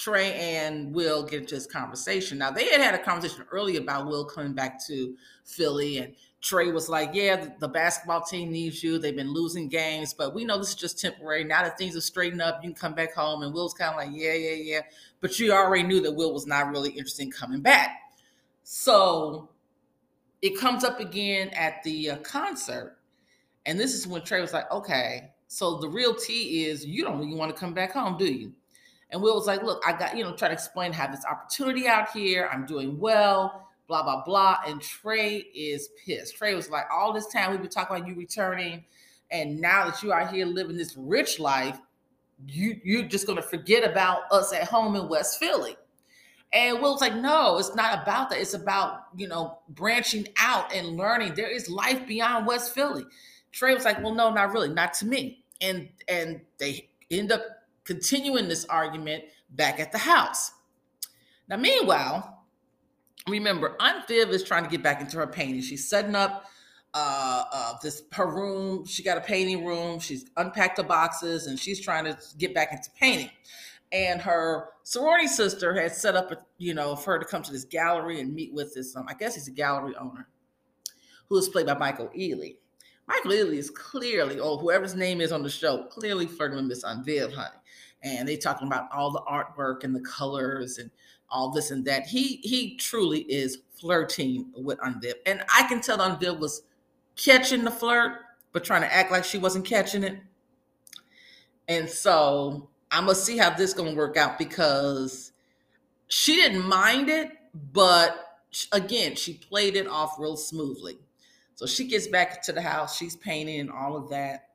Trey 0.00 0.32
and 0.32 0.94
Will 0.94 1.22
get 1.22 1.42
into 1.42 1.56
this 1.56 1.66
conversation. 1.66 2.38
Now 2.38 2.50
they 2.50 2.70
had 2.70 2.80
had 2.80 2.94
a 2.94 3.04
conversation 3.04 3.44
earlier 3.52 3.80
about 3.80 4.06
Will 4.06 4.24
coming 4.24 4.54
back 4.54 4.82
to 4.86 5.14
Philly, 5.44 5.98
and 5.98 6.14
Trey 6.40 6.72
was 6.72 6.88
like, 6.88 7.10
"Yeah, 7.12 7.48
the, 7.58 7.68
basketball 7.68 8.22
team 8.22 8.50
needs 8.50 8.82
you. 8.82 8.98
They've 8.98 9.14
been 9.14 9.34
losing 9.34 9.68
games, 9.68 10.14
but 10.14 10.34
we 10.34 10.46
know 10.46 10.56
this 10.56 10.70
is 10.70 10.74
just 10.74 10.98
temporary. 10.98 11.44
Now 11.44 11.64
that 11.64 11.76
things 11.76 11.94
are 11.96 12.00
straightened 12.00 12.40
up, 12.40 12.60
you 12.62 12.70
can 12.70 12.74
come 12.74 12.94
back 12.94 13.12
home." 13.12 13.42
And 13.42 13.52
Will's 13.52 13.74
kind 13.74 13.90
of 13.90 13.96
like, 13.98 14.08
"Yeah, 14.18 14.32
yeah, 14.32 14.54
yeah," 14.54 14.80
but 15.20 15.38
you 15.38 15.52
already 15.52 15.82
knew 15.82 16.00
that 16.00 16.12
Will 16.12 16.32
was 16.32 16.46
not 16.46 16.70
really 16.70 16.92
interested 16.92 17.24
in 17.24 17.30
coming 17.30 17.60
back. 17.60 18.14
So 18.64 19.50
it 20.40 20.58
comes 20.58 20.82
up 20.82 21.00
again 21.00 21.50
at 21.50 21.82
the 21.82 22.12
uh, 22.12 22.16
concert, 22.20 22.96
and 23.66 23.78
this 23.78 23.92
is 23.92 24.06
when 24.06 24.22
Trey 24.22 24.40
was 24.40 24.54
like, 24.54 24.70
"Okay, 24.72 25.32
so 25.48 25.76
the 25.76 25.90
real 25.90 26.14
T 26.14 26.64
is 26.64 26.86
you 26.86 27.04
don't 27.04 27.18
really 27.18 27.34
want 27.34 27.54
to 27.54 27.60
come 27.60 27.74
back 27.74 27.92
home, 27.92 28.16
do 28.16 28.24
you?" 28.24 28.54
And 29.10 29.20
Will 29.20 29.34
was 29.34 29.46
like, 29.46 29.62
look, 29.62 29.82
I 29.86 29.92
got, 29.92 30.16
you 30.16 30.24
know, 30.24 30.34
try 30.34 30.48
to 30.48 30.54
explain, 30.54 30.92
have 30.92 31.12
this 31.12 31.24
opportunity 31.24 31.88
out 31.88 32.10
here. 32.10 32.48
I'm 32.52 32.64
doing 32.64 32.98
well, 32.98 33.68
blah, 33.88 34.02
blah, 34.02 34.22
blah. 34.24 34.58
And 34.66 34.80
Trey 34.80 35.38
is 35.54 35.88
pissed. 36.04 36.36
Trey 36.36 36.54
was 36.54 36.70
like, 36.70 36.84
all 36.92 37.12
this 37.12 37.26
time 37.26 37.50
we've 37.50 37.60
been 37.60 37.70
talking 37.70 37.96
about 37.96 38.08
you 38.08 38.14
returning. 38.14 38.84
And 39.30 39.60
now 39.60 39.86
that 39.86 40.02
you 40.02 40.12
are 40.12 40.26
here 40.26 40.46
living 40.46 40.76
this 40.76 40.96
rich 40.96 41.38
life, 41.38 41.78
you 42.46 42.80
you're 42.84 43.02
just 43.02 43.26
gonna 43.26 43.42
forget 43.42 43.88
about 43.88 44.22
us 44.32 44.52
at 44.52 44.64
home 44.64 44.96
in 44.96 45.08
West 45.08 45.38
Philly. 45.38 45.76
And 46.52 46.80
Will's 46.80 47.00
like, 47.00 47.14
no, 47.14 47.58
it's 47.58 47.74
not 47.76 48.02
about 48.02 48.30
that. 48.30 48.40
It's 48.40 48.54
about, 48.54 49.02
you 49.16 49.28
know, 49.28 49.58
branching 49.68 50.26
out 50.38 50.72
and 50.74 50.96
learning. 50.96 51.34
There 51.34 51.50
is 51.50 51.68
life 51.68 52.06
beyond 52.08 52.46
West 52.46 52.74
Philly. 52.74 53.04
Trey 53.52 53.74
was 53.74 53.84
like, 53.84 54.02
well, 54.02 54.14
no, 54.14 54.32
not 54.32 54.52
really, 54.52 54.68
not 54.68 54.94
to 54.94 55.06
me. 55.06 55.44
And 55.60 55.88
and 56.08 56.40
they 56.58 56.88
end 57.10 57.30
up 57.30 57.42
continuing 57.90 58.46
this 58.46 58.64
argument 58.66 59.24
back 59.50 59.80
at 59.80 59.90
the 59.90 59.98
house. 59.98 60.52
Now, 61.48 61.56
meanwhile, 61.56 62.44
remember, 63.28 63.74
Aunt 63.80 64.06
Viv 64.06 64.30
is 64.30 64.44
trying 64.44 64.62
to 64.62 64.70
get 64.70 64.80
back 64.80 65.00
into 65.00 65.16
her 65.16 65.26
painting. 65.26 65.60
She's 65.60 65.88
setting 65.90 66.14
up 66.14 66.44
uh, 66.94 67.42
uh, 67.52 67.72
this 67.82 68.04
her 68.12 68.28
room. 68.28 68.86
She 68.86 69.02
got 69.02 69.18
a 69.18 69.20
painting 69.20 69.64
room. 69.64 69.98
She's 69.98 70.24
unpacked 70.36 70.76
the 70.76 70.84
boxes 70.84 71.48
and 71.48 71.58
she's 71.58 71.80
trying 71.80 72.04
to 72.04 72.16
get 72.38 72.54
back 72.54 72.70
into 72.70 72.90
painting. 72.92 73.30
And 73.90 74.20
her 74.20 74.68
sorority 74.84 75.26
sister 75.26 75.74
had 75.74 75.92
set 75.92 76.14
up, 76.14 76.30
a, 76.30 76.36
you 76.58 76.74
know, 76.74 76.94
for 76.94 77.14
her 77.14 77.18
to 77.18 77.24
come 77.24 77.42
to 77.42 77.50
this 77.50 77.64
gallery 77.64 78.20
and 78.20 78.32
meet 78.32 78.54
with 78.54 78.72
this. 78.72 78.94
Um, 78.94 79.06
I 79.08 79.14
guess 79.14 79.34
he's 79.34 79.48
a 79.48 79.52
gallery 79.52 79.96
owner, 79.96 80.28
who 81.28 81.36
is 81.38 81.48
played 81.48 81.66
by 81.66 81.74
Michael 81.74 82.08
Ealy. 82.16 82.58
Michael 83.10 83.32
Ealy 83.32 83.58
is 83.58 83.70
clearly, 83.70 84.38
or 84.38 84.56
whoever's 84.56 84.94
name 84.94 85.20
is 85.20 85.32
on 85.32 85.42
the 85.42 85.50
show, 85.50 85.84
clearly 85.84 86.26
flirting 86.26 86.56
with 86.56 86.66
Miss 86.66 86.84
Viv, 87.04 87.32
honey 87.32 87.50
and 88.02 88.26
they 88.26 88.36
talking 88.36 88.66
about 88.66 88.88
all 88.92 89.10
the 89.10 89.20
artwork 89.20 89.84
and 89.84 89.94
the 89.94 90.00
colors 90.00 90.78
and 90.78 90.90
all 91.28 91.50
this 91.50 91.70
and 91.70 91.84
that. 91.84 92.06
He 92.06 92.36
he 92.42 92.76
truly 92.76 93.20
is 93.20 93.58
flirting 93.78 94.46
with 94.56 94.78
Viv. 95.00 95.14
And 95.26 95.42
I 95.54 95.66
can 95.68 95.80
tell 95.80 96.16
Viv 96.16 96.38
was 96.38 96.62
catching 97.16 97.64
the 97.64 97.70
flirt, 97.70 98.20
but 98.52 98.64
trying 98.64 98.82
to 98.82 98.92
act 98.92 99.12
like 99.12 99.24
she 99.24 99.38
wasn't 99.38 99.66
catching 99.66 100.02
it. 100.02 100.18
And 101.68 101.88
so 101.88 102.68
I'm 102.90 103.04
gonna 103.04 103.14
see 103.14 103.36
how 103.36 103.50
this 103.50 103.74
gonna 103.74 103.94
work 103.94 104.16
out 104.16 104.38
because 104.38 105.32
she 106.08 106.34
didn't 106.34 106.66
mind 106.66 107.08
it, 107.08 107.30
but 107.72 108.38
again, 108.72 109.14
she 109.14 109.34
played 109.34 109.76
it 109.76 109.86
off 109.86 110.16
real 110.18 110.36
smoothly. 110.36 110.98
So 111.60 111.66
she 111.66 111.84
gets 111.84 112.06
back 112.06 112.42
to 112.44 112.54
the 112.54 112.62
house, 112.62 112.96
she's 112.96 113.16
painting 113.16 113.60
and 113.60 113.70
all 113.70 113.94
of 113.94 114.08
that. 114.08 114.48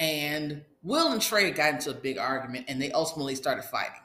And 0.00 0.64
Will 0.82 1.12
and 1.12 1.22
Trey 1.22 1.52
got 1.52 1.74
into 1.74 1.90
a 1.90 1.94
big 1.94 2.18
argument 2.18 2.64
and 2.66 2.82
they 2.82 2.90
ultimately 2.90 3.36
started 3.36 3.62
fighting. 3.62 4.00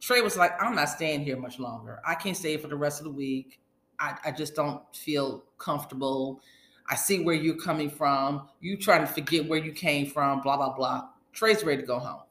Trey 0.00 0.22
was 0.22 0.38
like, 0.38 0.52
I'm 0.58 0.74
not 0.74 0.88
staying 0.88 1.20
here 1.24 1.36
much 1.36 1.58
longer. 1.58 2.00
I 2.08 2.14
can't 2.14 2.34
stay 2.34 2.56
for 2.56 2.68
the 2.68 2.76
rest 2.76 3.00
of 3.00 3.04
the 3.04 3.10
week. 3.10 3.60
I, 3.98 4.16
I 4.24 4.30
just 4.30 4.54
don't 4.54 4.80
feel 4.96 5.44
comfortable. 5.58 6.40
I 6.88 6.96
see 6.96 7.22
where 7.22 7.34
you're 7.34 7.60
coming 7.60 7.90
from. 7.90 8.48
You 8.62 8.78
trying 8.78 9.06
to 9.06 9.12
forget 9.12 9.46
where 9.46 9.62
you 9.62 9.70
came 9.70 10.06
from, 10.06 10.40
blah, 10.40 10.56
blah, 10.56 10.74
blah. 10.74 11.10
Trey's 11.34 11.62
ready 11.62 11.82
to 11.82 11.86
go 11.86 11.98
home. 11.98 12.22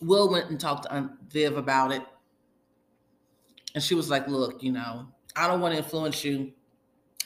Will 0.00 0.30
went 0.30 0.48
and 0.48 0.58
talked 0.58 0.84
to 0.84 1.10
Viv 1.28 1.58
about 1.58 1.92
it. 1.92 2.02
And 3.74 3.82
she 3.82 3.94
was 3.94 4.10
like, 4.10 4.28
Look, 4.28 4.62
you 4.62 4.72
know, 4.72 5.06
I 5.36 5.46
don't 5.46 5.60
want 5.60 5.74
to 5.74 5.78
influence 5.78 6.24
you 6.24 6.52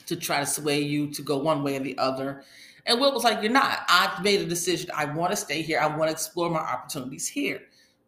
to 0.07 0.17
try 0.17 0.41
to 0.41 0.47
sway 0.47 0.81
you 0.81 1.11
to 1.13 1.23
go 1.23 1.39
one 1.39 1.63
way 1.63 1.77
or 1.77 1.81
the 1.81 1.99
other. 1.99 2.45
And 2.87 3.01
Will 3.01 3.13
was 3.13 3.25
like, 3.25 3.43
You're 3.43 3.53
not. 3.53 3.81
I've 3.89 4.23
made 4.23 4.41
a 4.41 4.47
decision. 4.47 4.91
I 4.95 5.07
want 5.07 5.33
to 5.33 5.37
stay 5.37 5.63
here. 5.63 5.81
I 5.81 5.87
want 5.87 6.09
to 6.09 6.13
explore 6.13 6.51
my 6.51 6.61
opportunities 6.61 7.27
here. 7.27 7.61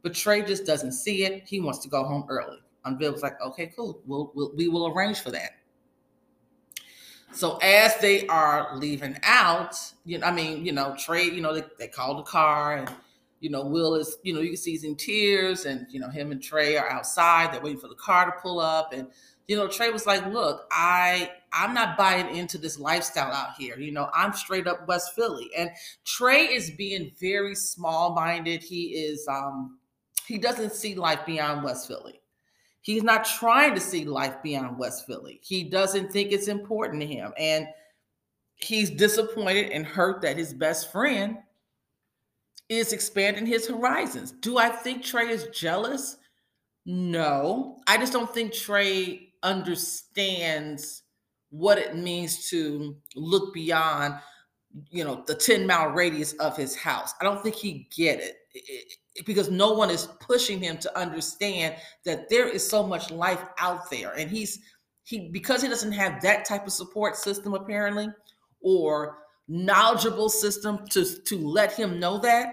But 0.03 0.15
Trey 0.15 0.43
just 0.43 0.65
doesn't 0.65 0.93
see 0.93 1.25
it. 1.25 1.49
He 1.49 1.61
wants 1.61 1.81
to 1.81 1.89
go 1.89 2.05
home 2.05 2.25
early. 2.29 2.59
And 2.85 2.99
Bill 2.99 3.13
was 3.13 3.23
like, 3.23 3.41
Okay, 3.41 3.73
cool. 3.75 4.01
We'll, 4.07 4.33
we'll, 4.35 4.53
we 4.55 4.69
will 4.69 4.89
arrange 4.89 5.21
for 5.21 5.31
that. 5.33 5.53
So 7.33 7.59
as 7.59 7.97
they 7.99 8.27
are 8.29 8.77
leaving 8.77 9.19
out, 9.23 9.77
you 10.05 10.19
know, 10.19 10.27
I 10.27 10.33
mean, 10.33 10.65
you 10.65 10.73
know, 10.73 10.97
Trey, 10.99 11.25
you 11.25 11.43
know, 11.43 11.55
they, 11.55 11.63
they 11.79 11.89
call 11.89 12.17
the 12.17 12.23
car 12.23 12.77
and 12.77 12.91
you 13.41 13.51
know, 13.51 13.65
Will 13.65 13.95
is, 13.95 14.19
you 14.23 14.35
know, 14.35 14.41
you 14.41 14.49
can 14.49 14.57
see 14.57 14.73
he's 14.73 14.85
in 14.85 14.97
tears, 14.97 15.65
and 15.65 15.87
you 15.91 16.01
know, 16.01 16.09
him 16.09 16.33
and 16.33 16.43
Trey 16.43 16.77
are 16.77 16.91
outside. 16.91 17.53
They're 17.53 17.61
waiting 17.61 17.81
for 17.81 17.89
the 17.89 17.95
car 17.95 18.27
to 18.27 18.33
pull 18.43 18.61
up, 18.61 18.93
and 18.93 19.09
you 19.47 19.57
know, 19.57 19.67
Trey 19.69 19.91
was 19.91 20.07
like, 20.07 20.27
"Look, 20.27 20.67
I 20.71 21.31
I'm 21.53 21.73
not 21.73 21.97
buying 21.97 22.35
into 22.37 22.59
this 22.59 22.79
lifestyle 22.79 23.33
out 23.33 23.55
here. 23.59 23.79
You 23.79 23.93
know, 23.93 24.11
I'm 24.15 24.33
straight 24.33 24.67
up 24.67 24.87
West 24.87 25.15
Philly." 25.15 25.51
And 25.57 25.71
Trey 26.05 26.47
is 26.47 26.71
being 26.73 27.13
very 27.19 27.55
small-minded. 27.55 28.63
He 28.63 28.89
is 28.89 29.27
um 29.29 29.79
he 30.27 30.39
doesn't 30.39 30.73
see 30.73 30.95
life 30.95 31.25
beyond 31.25 31.65
West 31.65 31.89
Philly. 31.89 32.21
He's 32.83 33.03
not 33.03 33.25
trying 33.25 33.75
to 33.75 33.81
see 33.81 34.05
life 34.05 34.43
beyond 34.43 34.79
West 34.79 35.07
Philly. 35.07 35.41
He 35.43 35.65
doesn't 35.65 36.13
think 36.13 36.33
it's 36.33 36.49
important 36.49 37.01
to 37.01 37.07
him. 37.07 37.33
And 37.39 37.67
he's 38.57 38.91
disappointed 38.91 39.71
and 39.71 39.87
hurt 39.87 40.23
that 40.23 40.37
his 40.37 40.53
best 40.53 40.93
friend 40.93 41.39
is 42.69 42.93
expanding 42.93 43.47
his 43.47 43.67
horizons. 43.67 44.33
Do 44.33 44.59
I 44.59 44.69
think 44.69 45.03
Trey 45.03 45.29
is 45.29 45.49
jealous? 45.53 46.17
No. 46.85 47.79
I 47.87 47.97
just 47.99 48.13
don't 48.13 48.33
think 48.33 48.53
Trey 48.53 49.33
understands 49.43 51.03
what 51.51 51.79
it 51.79 51.97
means 51.97 52.51
to 52.51 52.97
look 53.17 53.55
beyond 53.55 54.15
you 54.91 55.05
know, 55.05 55.25
the 55.27 55.35
10 55.35 55.67
mile 55.67 55.89
radius 55.89 56.33
of 56.35 56.57
his 56.57 56.77
house. 56.77 57.15
I 57.21 57.25
don't 57.25 57.43
think 57.43 57.55
he 57.55 57.89
get 57.95 58.21
it, 58.21 58.37
it, 58.55 58.93
it 59.15 59.27
because 59.27 59.51
no 59.51 59.73
one 59.73 59.91
is 59.91 60.09
pushing 60.21 60.61
him 60.61 60.79
to 60.79 60.99
understand 60.99 61.77
that 62.05 62.29
there 62.29 62.49
is 62.49 62.69
so 62.69 62.87
much 62.87 63.11
life 63.11 63.43
out 63.59 63.91
there. 63.91 64.13
And 64.13 64.31
he's 64.31 64.61
he 65.05 65.31
because 65.31 65.63
he 65.63 65.69
doesn't 65.69 65.93
have 65.93 66.21
that 66.23 66.45
type 66.45 66.67
of 66.67 66.73
support 66.73 67.17
system 67.17 67.55
apparently 67.55 68.09
or 68.61 69.19
knowledgeable 69.49 70.29
system 70.29 70.87
to 70.91 71.05
to 71.23 71.39
let 71.39 71.73
him 71.73 71.99
know 71.99 72.19
that 72.19 72.53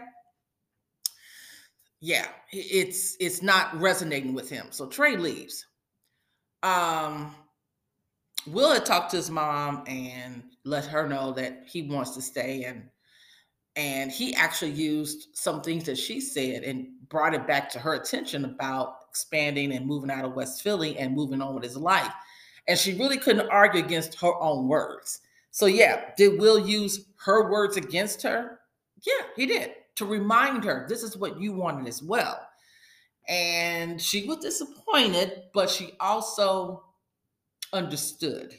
yeah 2.06 2.28
it's 2.52 3.18
it's 3.20 3.42
not 3.42 3.76
resonating 3.82 4.36
with 4.36 4.48
him 4.48 4.68
so 4.70 4.86
trey 4.86 5.18
leaves. 5.18 5.66
Um 6.62 7.34
will 8.46 8.72
had 8.72 8.86
talked 8.86 9.10
to 9.10 9.18
his 9.18 9.32
mom 9.32 9.84
and 9.88 10.44
let 10.66 10.86
her 10.86 11.10
know 11.10 11.32
that 11.32 11.64
he 11.66 11.82
wants 11.82 12.12
to 12.12 12.22
stay 12.22 12.66
and 12.66 12.84
and 13.76 14.12
he 14.12 14.36
actually 14.36 14.70
used 14.70 15.30
some 15.34 15.62
things 15.62 15.86
that 15.86 15.98
she 15.98 16.22
said 16.22 16.62
and 16.62 16.88
brought 17.10 17.34
it 17.34 17.48
back 17.48 17.72
to 17.72 17.80
her 17.80 17.96
attention 17.96 18.46
about 18.46 18.98
expanding 19.10 19.74
and 19.74 19.88
moving 19.88 20.12
out 20.12 20.26
of 20.26 20.36
west 20.36 20.62
philly 20.62 20.96
and 21.00 21.16
moving 21.16 21.42
on 21.42 21.56
with 21.56 21.64
his 21.64 21.76
life 21.76 22.14
and 22.68 22.78
she 22.78 22.94
really 22.94 23.18
couldn't 23.18 23.50
argue 23.50 23.84
against 23.84 24.20
her 24.22 24.36
own 24.40 24.68
words. 24.68 25.22
So 25.50 25.66
yeah, 25.66 26.12
did 26.18 26.40
Will 26.40 26.60
use 26.60 27.06
her 27.26 27.50
words 27.50 27.78
against 27.78 28.22
her? 28.22 28.60
Yeah, 29.02 29.26
he 29.36 29.48
did 29.48 29.72
to 29.96 30.06
remind 30.06 30.64
her 30.64 30.86
this 30.88 31.04
is 31.04 31.18
what 31.18 31.40
you 31.40 31.54
wanted 31.54 31.88
as 31.88 32.04
well. 32.04 32.48
And 33.28 34.02
she 34.02 34.28
was 34.28 34.38
disappointed, 34.38 35.44
but 35.54 35.70
she 35.70 35.94
also 36.00 36.84
understood. 37.74 38.54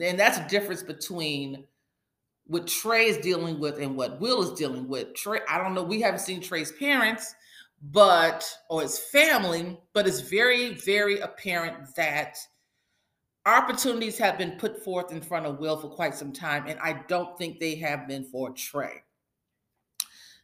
And 0.00 0.18
that's 0.18 0.38
a 0.38 0.48
difference 0.48 0.82
between 0.82 1.64
what 2.46 2.66
Trey 2.66 3.06
is 3.06 3.18
dealing 3.18 3.60
with 3.60 3.78
and 3.78 3.96
what 3.96 4.20
Will 4.20 4.42
is 4.42 4.58
dealing 4.58 4.88
with. 4.88 5.14
Trey, 5.14 5.40
I 5.48 5.58
don't 5.58 5.74
know, 5.74 5.82
we 5.82 6.00
haven't 6.00 6.20
seen 6.20 6.40
Trey's 6.40 6.72
parents, 6.72 7.34
but 7.92 8.50
or 8.70 8.82
his 8.82 8.98
family, 8.98 9.78
but 9.92 10.06
it's 10.06 10.20
very, 10.20 10.74
very 10.74 11.20
apparent 11.20 11.94
that 11.96 12.38
opportunities 13.44 14.18
have 14.18 14.38
been 14.38 14.52
put 14.52 14.82
forth 14.82 15.12
in 15.12 15.20
front 15.20 15.46
of 15.46 15.58
Will 15.58 15.76
for 15.76 15.88
quite 15.88 16.14
some 16.14 16.32
time, 16.32 16.66
and 16.66 16.78
I 16.80 17.02
don't 17.08 17.36
think 17.38 17.58
they 17.58 17.76
have 17.76 18.08
been 18.08 18.24
for 18.24 18.50
Trey. 18.50 19.02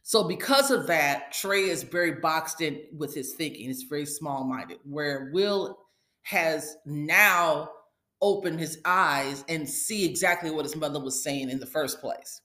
So, 0.07 0.23
because 0.23 0.69
of 0.69 0.85
that, 0.85 1.31
Trey 1.31 1.63
is 1.63 1.81
very 1.81 2.11
boxed 2.11 2.61
in 2.61 2.79
with 2.95 3.15
his 3.15 3.33
thinking. 3.33 3.71
It's 3.71 3.81
very 3.81 4.05
small 4.05 4.43
minded, 4.43 4.77
where 4.83 5.31
Will 5.33 5.79
has 6.21 6.77
now 6.85 7.71
opened 8.21 8.59
his 8.59 8.79
eyes 8.85 9.43
and 9.49 9.67
see 9.67 10.05
exactly 10.05 10.51
what 10.51 10.63
his 10.63 10.75
mother 10.75 10.99
was 10.99 11.23
saying 11.23 11.49
in 11.49 11.59
the 11.59 11.65
first 11.65 12.01
place. 12.01 12.41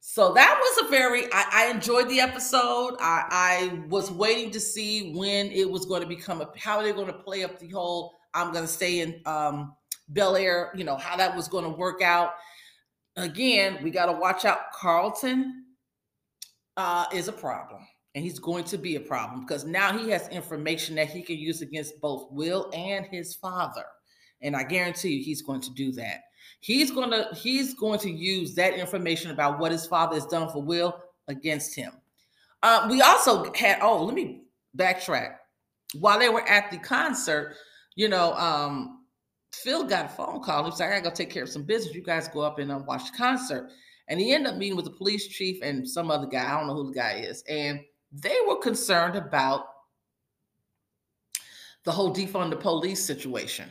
So 0.00 0.32
that 0.32 0.58
was 0.60 0.84
a 0.84 0.90
very 0.90 1.26
I, 1.32 1.44
I 1.52 1.70
enjoyed 1.70 2.08
the 2.08 2.18
episode. 2.18 2.96
I, 2.98 3.26
I, 3.30 3.86
was 3.88 4.10
waiting 4.10 4.50
to 4.50 4.58
see 4.58 5.14
when 5.14 5.52
it 5.52 5.70
was 5.70 5.86
going 5.86 6.02
to 6.02 6.08
become 6.08 6.40
a 6.40 6.50
how 6.56 6.82
they're 6.82 6.92
going 6.92 7.06
to 7.06 7.12
play 7.12 7.44
up 7.44 7.60
the 7.60 7.68
whole 7.68 8.12
I'm 8.34 8.52
going 8.52 8.64
to 8.64 8.72
stay 8.72 9.02
in 9.02 9.20
um, 9.24 9.76
Bel 10.08 10.34
Air, 10.34 10.72
you 10.74 10.82
know, 10.82 10.96
how 10.96 11.16
that 11.16 11.36
was 11.36 11.46
going 11.46 11.62
to 11.62 11.70
work 11.70 12.02
out. 12.02 12.32
Again, 13.14 13.78
we 13.84 13.92
got 13.92 14.06
to 14.06 14.12
watch 14.12 14.44
out. 14.44 14.72
Carlton 14.72 15.62
uh, 16.76 17.06
is 17.12 17.28
a 17.28 17.32
problem, 17.32 17.86
and 18.14 18.24
he's 18.24 18.38
going 18.38 18.64
to 18.64 18.78
be 18.78 18.96
a 18.96 19.00
problem 19.00 19.40
because 19.40 19.64
now 19.64 19.96
he 19.96 20.10
has 20.10 20.28
information 20.28 20.94
that 20.96 21.08
he 21.08 21.22
can 21.22 21.36
use 21.36 21.62
against 21.62 22.00
both 22.00 22.30
Will 22.30 22.70
and 22.72 23.06
his 23.06 23.34
father. 23.34 23.84
And 24.42 24.56
I 24.56 24.64
guarantee 24.64 25.10
you, 25.16 25.24
he's 25.24 25.42
going 25.42 25.60
to 25.60 25.70
do 25.74 25.92
that. 25.92 26.20
He's 26.60 26.90
going 26.90 27.10
to 27.10 27.28
he's 27.34 27.74
going 27.74 27.98
to 28.00 28.10
use 28.10 28.54
that 28.54 28.74
information 28.74 29.30
about 29.30 29.58
what 29.58 29.72
his 29.72 29.86
father 29.86 30.14
has 30.14 30.26
done 30.26 30.48
for 30.50 30.62
Will 30.62 30.96
against 31.28 31.74
him. 31.74 31.92
Uh, 32.62 32.86
we 32.90 33.00
also 33.02 33.52
had 33.54 33.78
oh, 33.82 34.04
let 34.04 34.14
me 34.14 34.42
backtrack. 34.76 35.36
While 35.98 36.18
they 36.18 36.28
were 36.28 36.48
at 36.48 36.70
the 36.70 36.78
concert, 36.78 37.56
you 37.96 38.08
know, 38.08 38.32
um, 38.34 39.04
Phil 39.52 39.84
got 39.84 40.06
a 40.06 40.08
phone 40.08 40.42
call. 40.42 40.64
He 40.64 40.70
was 40.70 40.80
like, 40.80 40.88
I 40.88 40.92
gotta 40.92 41.10
go 41.10 41.14
take 41.14 41.30
care 41.30 41.42
of 41.42 41.48
some 41.48 41.64
business. 41.64 41.94
You 41.94 42.02
guys 42.02 42.28
go 42.28 42.40
up 42.40 42.58
and 42.58 42.72
um, 42.72 42.86
watch 42.86 43.10
the 43.10 43.18
concert. 43.18 43.70
And 44.08 44.20
he 44.20 44.32
ended 44.32 44.52
up 44.52 44.58
meeting 44.58 44.76
with 44.76 44.84
the 44.84 44.90
police 44.90 45.28
chief 45.28 45.62
and 45.62 45.88
some 45.88 46.10
other 46.10 46.26
guy. 46.26 46.44
I 46.44 46.58
don't 46.58 46.66
know 46.66 46.74
who 46.74 46.92
the 46.92 46.98
guy 46.98 47.24
is. 47.24 47.42
And 47.48 47.80
they 48.12 48.36
were 48.46 48.58
concerned 48.58 49.16
about 49.16 49.66
the 51.84 51.92
whole 51.92 52.14
defund 52.14 52.50
the 52.50 52.56
police 52.56 53.04
situation. 53.04 53.68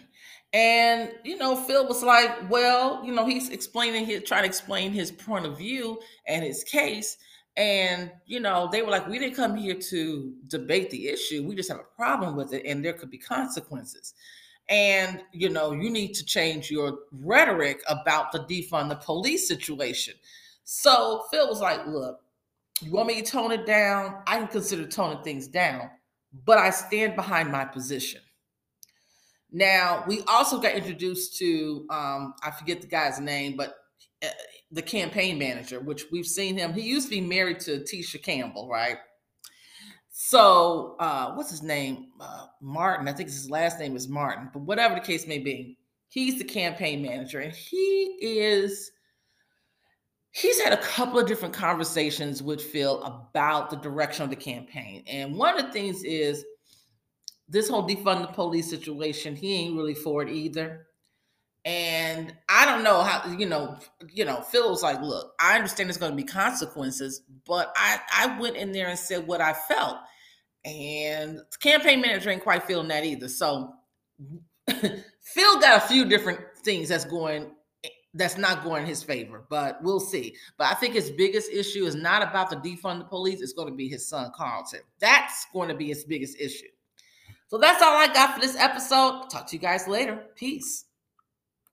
And, 0.54 1.12
you 1.24 1.38
know, 1.38 1.56
Phil 1.56 1.88
was 1.88 2.04
like, 2.04 2.50
well, 2.50 3.02
you 3.06 3.14
know, 3.14 3.26
he's 3.26 3.50
explaining 3.50 4.06
his, 4.06 4.24
trying 4.24 4.42
to 4.42 4.48
explain 4.48 4.92
his 4.92 5.12
point 5.12 5.46
of 5.46 5.58
view 5.58 6.00
and 6.28 6.44
his 6.44 6.64
case. 6.64 7.18
And, 7.56 8.12
you 8.26 8.40
know, 8.40 8.68
they 8.72 8.82
were 8.82 8.92
like, 8.92 9.08
we 9.08 9.20
didn't 9.20 9.36
come 9.36 9.56
here 9.56 9.76
to 9.76 10.34
debate 10.48 10.90
the 10.90 11.08
issue. 11.08 11.46
We 11.48 11.56
just 11.56 11.70
have 11.70 11.80
a 11.80 11.96
problem 11.96 12.36
with 12.36 12.54
it, 12.54 12.66
and 12.66 12.84
there 12.84 12.94
could 12.94 13.10
be 13.10 13.18
consequences. 13.18 14.14
And, 14.72 15.22
you 15.34 15.50
know, 15.50 15.74
you 15.74 15.90
need 15.90 16.14
to 16.14 16.26
change 16.26 16.72
your 16.72 17.00
rhetoric 17.12 17.84
about 17.90 18.32
the 18.32 18.40
defund 18.40 18.88
the 18.88 18.96
police 18.96 19.46
situation. 19.48 20.14
So 20.64 21.26
Phil 21.30 21.50
was 21.50 21.60
like, 21.60 21.86
look, 21.86 22.22
you 22.82 22.92
want 22.92 23.08
me 23.08 23.22
to 23.22 23.30
tone 23.30 23.52
it 23.52 23.66
down? 23.66 24.24
I 24.26 24.38
can 24.38 24.48
consider 24.48 24.88
toning 24.88 25.24
things 25.24 25.48
down, 25.48 25.90
but 26.46 26.58
I 26.58 26.70
stand 26.70 27.18
behind 27.18 27.52
my 27.52 27.66
position. 27.66 28.22
Now, 29.52 30.06
we 30.08 30.22
also 30.28 30.58
got 30.58 30.74
introduced 30.74 31.38
to, 31.40 31.86
um, 31.90 32.34
I 32.42 32.52
forget 32.52 32.80
the 32.80 32.88
guy's 32.88 33.20
name, 33.20 33.58
but 33.58 33.76
uh, 34.24 34.30
the 34.72 34.82
campaign 34.82 35.38
manager, 35.38 35.82
which 35.82 36.06
we've 36.14 36.26
seen 36.26 36.58
him. 36.58 36.72
He 36.72 36.84
used 36.84 37.08
to 37.08 37.12
be 37.12 37.20
married 37.20 37.60
to 37.62 37.80
Tisha 37.80 38.24
Campbell, 38.24 38.70
right? 38.70 38.98
So, 40.24 40.98
uh, 41.00 41.34
what's 41.34 41.50
his 41.50 41.64
name? 41.64 42.10
Uh, 42.20 42.46
Martin. 42.62 43.08
I 43.08 43.12
think 43.12 43.30
his 43.30 43.50
last 43.50 43.80
name 43.80 43.96
is 43.96 44.08
Martin, 44.08 44.52
but 44.54 44.62
whatever 44.62 44.94
the 44.94 45.02
case 45.02 45.26
may 45.26 45.40
be, 45.40 45.80
he's 46.10 46.38
the 46.38 46.44
campaign 46.44 47.02
manager, 47.02 47.40
and 47.40 47.52
he 47.52 48.18
is. 48.22 48.92
He's 50.30 50.62
had 50.62 50.74
a 50.74 50.82
couple 50.82 51.20
of 51.20 51.28
different 51.28 51.56
conversations 51.56 52.44
with 52.44 52.62
Phil 52.62 53.02
about 53.02 53.72
the 53.72 53.78
direction 53.78 54.24
of 54.24 54.30
the 54.30 54.36
campaign. 54.36 55.04
And 55.08 55.36
one 55.36 55.60
of 55.60 55.66
the 55.66 55.72
things 55.72 56.04
is 56.04 56.46
this 57.50 57.68
whole 57.68 57.86
defund 57.86 58.22
the 58.22 58.28
police 58.28 58.70
situation, 58.70 59.36
he 59.36 59.56
ain't 59.56 59.76
really 59.76 59.96
for 59.96 60.22
it 60.22 60.30
either. 60.30 60.86
And 61.66 62.34
I 62.48 62.66
don't 62.68 62.84
know 62.84 63.02
how, 63.02 63.30
you 63.32 63.48
know, 63.48 63.78
you 64.08 64.26
know, 64.26 64.42
Phil 64.42 64.70
was 64.70 64.84
like, 64.84 65.02
look, 65.02 65.34
I 65.40 65.56
understand 65.56 65.90
there's 65.90 65.98
going 65.98 66.12
to 66.12 66.16
be 66.16 66.24
consequences, 66.24 67.24
but 67.46 67.74
I, 67.76 68.00
I 68.14 68.40
went 68.40 68.56
in 68.56 68.72
there 68.72 68.88
and 68.88 68.98
said 68.98 69.26
what 69.26 69.42
I 69.42 69.54
felt. 69.54 69.98
And 70.66 71.42
campaign 71.60 72.02
manager 72.02 72.30
ain't 72.30 72.44
quite 72.44 72.64
feeling 72.64 72.88
that 72.90 73.04
either. 73.04 73.28
So 73.28 73.74
Phil 74.70 75.60
got 75.60 75.84
a 75.84 75.88
few 75.88 76.06
different 76.06 76.40
things 76.64 76.90
that's 76.90 77.06
going 77.06 77.52
that's 78.14 78.38
not 78.38 78.64
going 78.64 78.84
in 78.84 78.90
his 78.90 79.02
favor, 79.02 79.46
but 79.50 79.82
we'll 79.82 80.00
see. 80.00 80.36
But 80.58 80.68
I 80.68 80.74
think 80.74 80.94
his 80.94 81.12
biggest 81.12 81.50
issue 81.50 81.86
is 81.86 81.96
not 81.96 82.22
about 82.22 82.50
the 82.50 82.58
defund 82.58 83.00
the 83.00 83.06
police, 83.06 83.42
it's 83.42 83.54
going 83.54 83.70
to 83.70 83.74
be 83.74 83.88
his 83.88 84.08
son 84.08 84.32
Carlton. 84.36 84.82
That's 85.00 85.48
going 85.54 85.70
to 85.70 85.76
be 85.76 85.88
his 85.88 86.04
biggest 86.04 86.38
issue. 86.40 86.68
So 87.48 87.58
that's 87.58 87.82
all 87.82 87.96
I 87.96 88.08
got 88.08 88.36
for 88.36 88.42
this 88.42 88.58
episode. 88.58 89.30
Talk 89.30 89.48
to 89.48 89.56
you 89.56 89.62
guys 89.62 89.88
later. 89.88 90.26
Peace. 90.36 90.86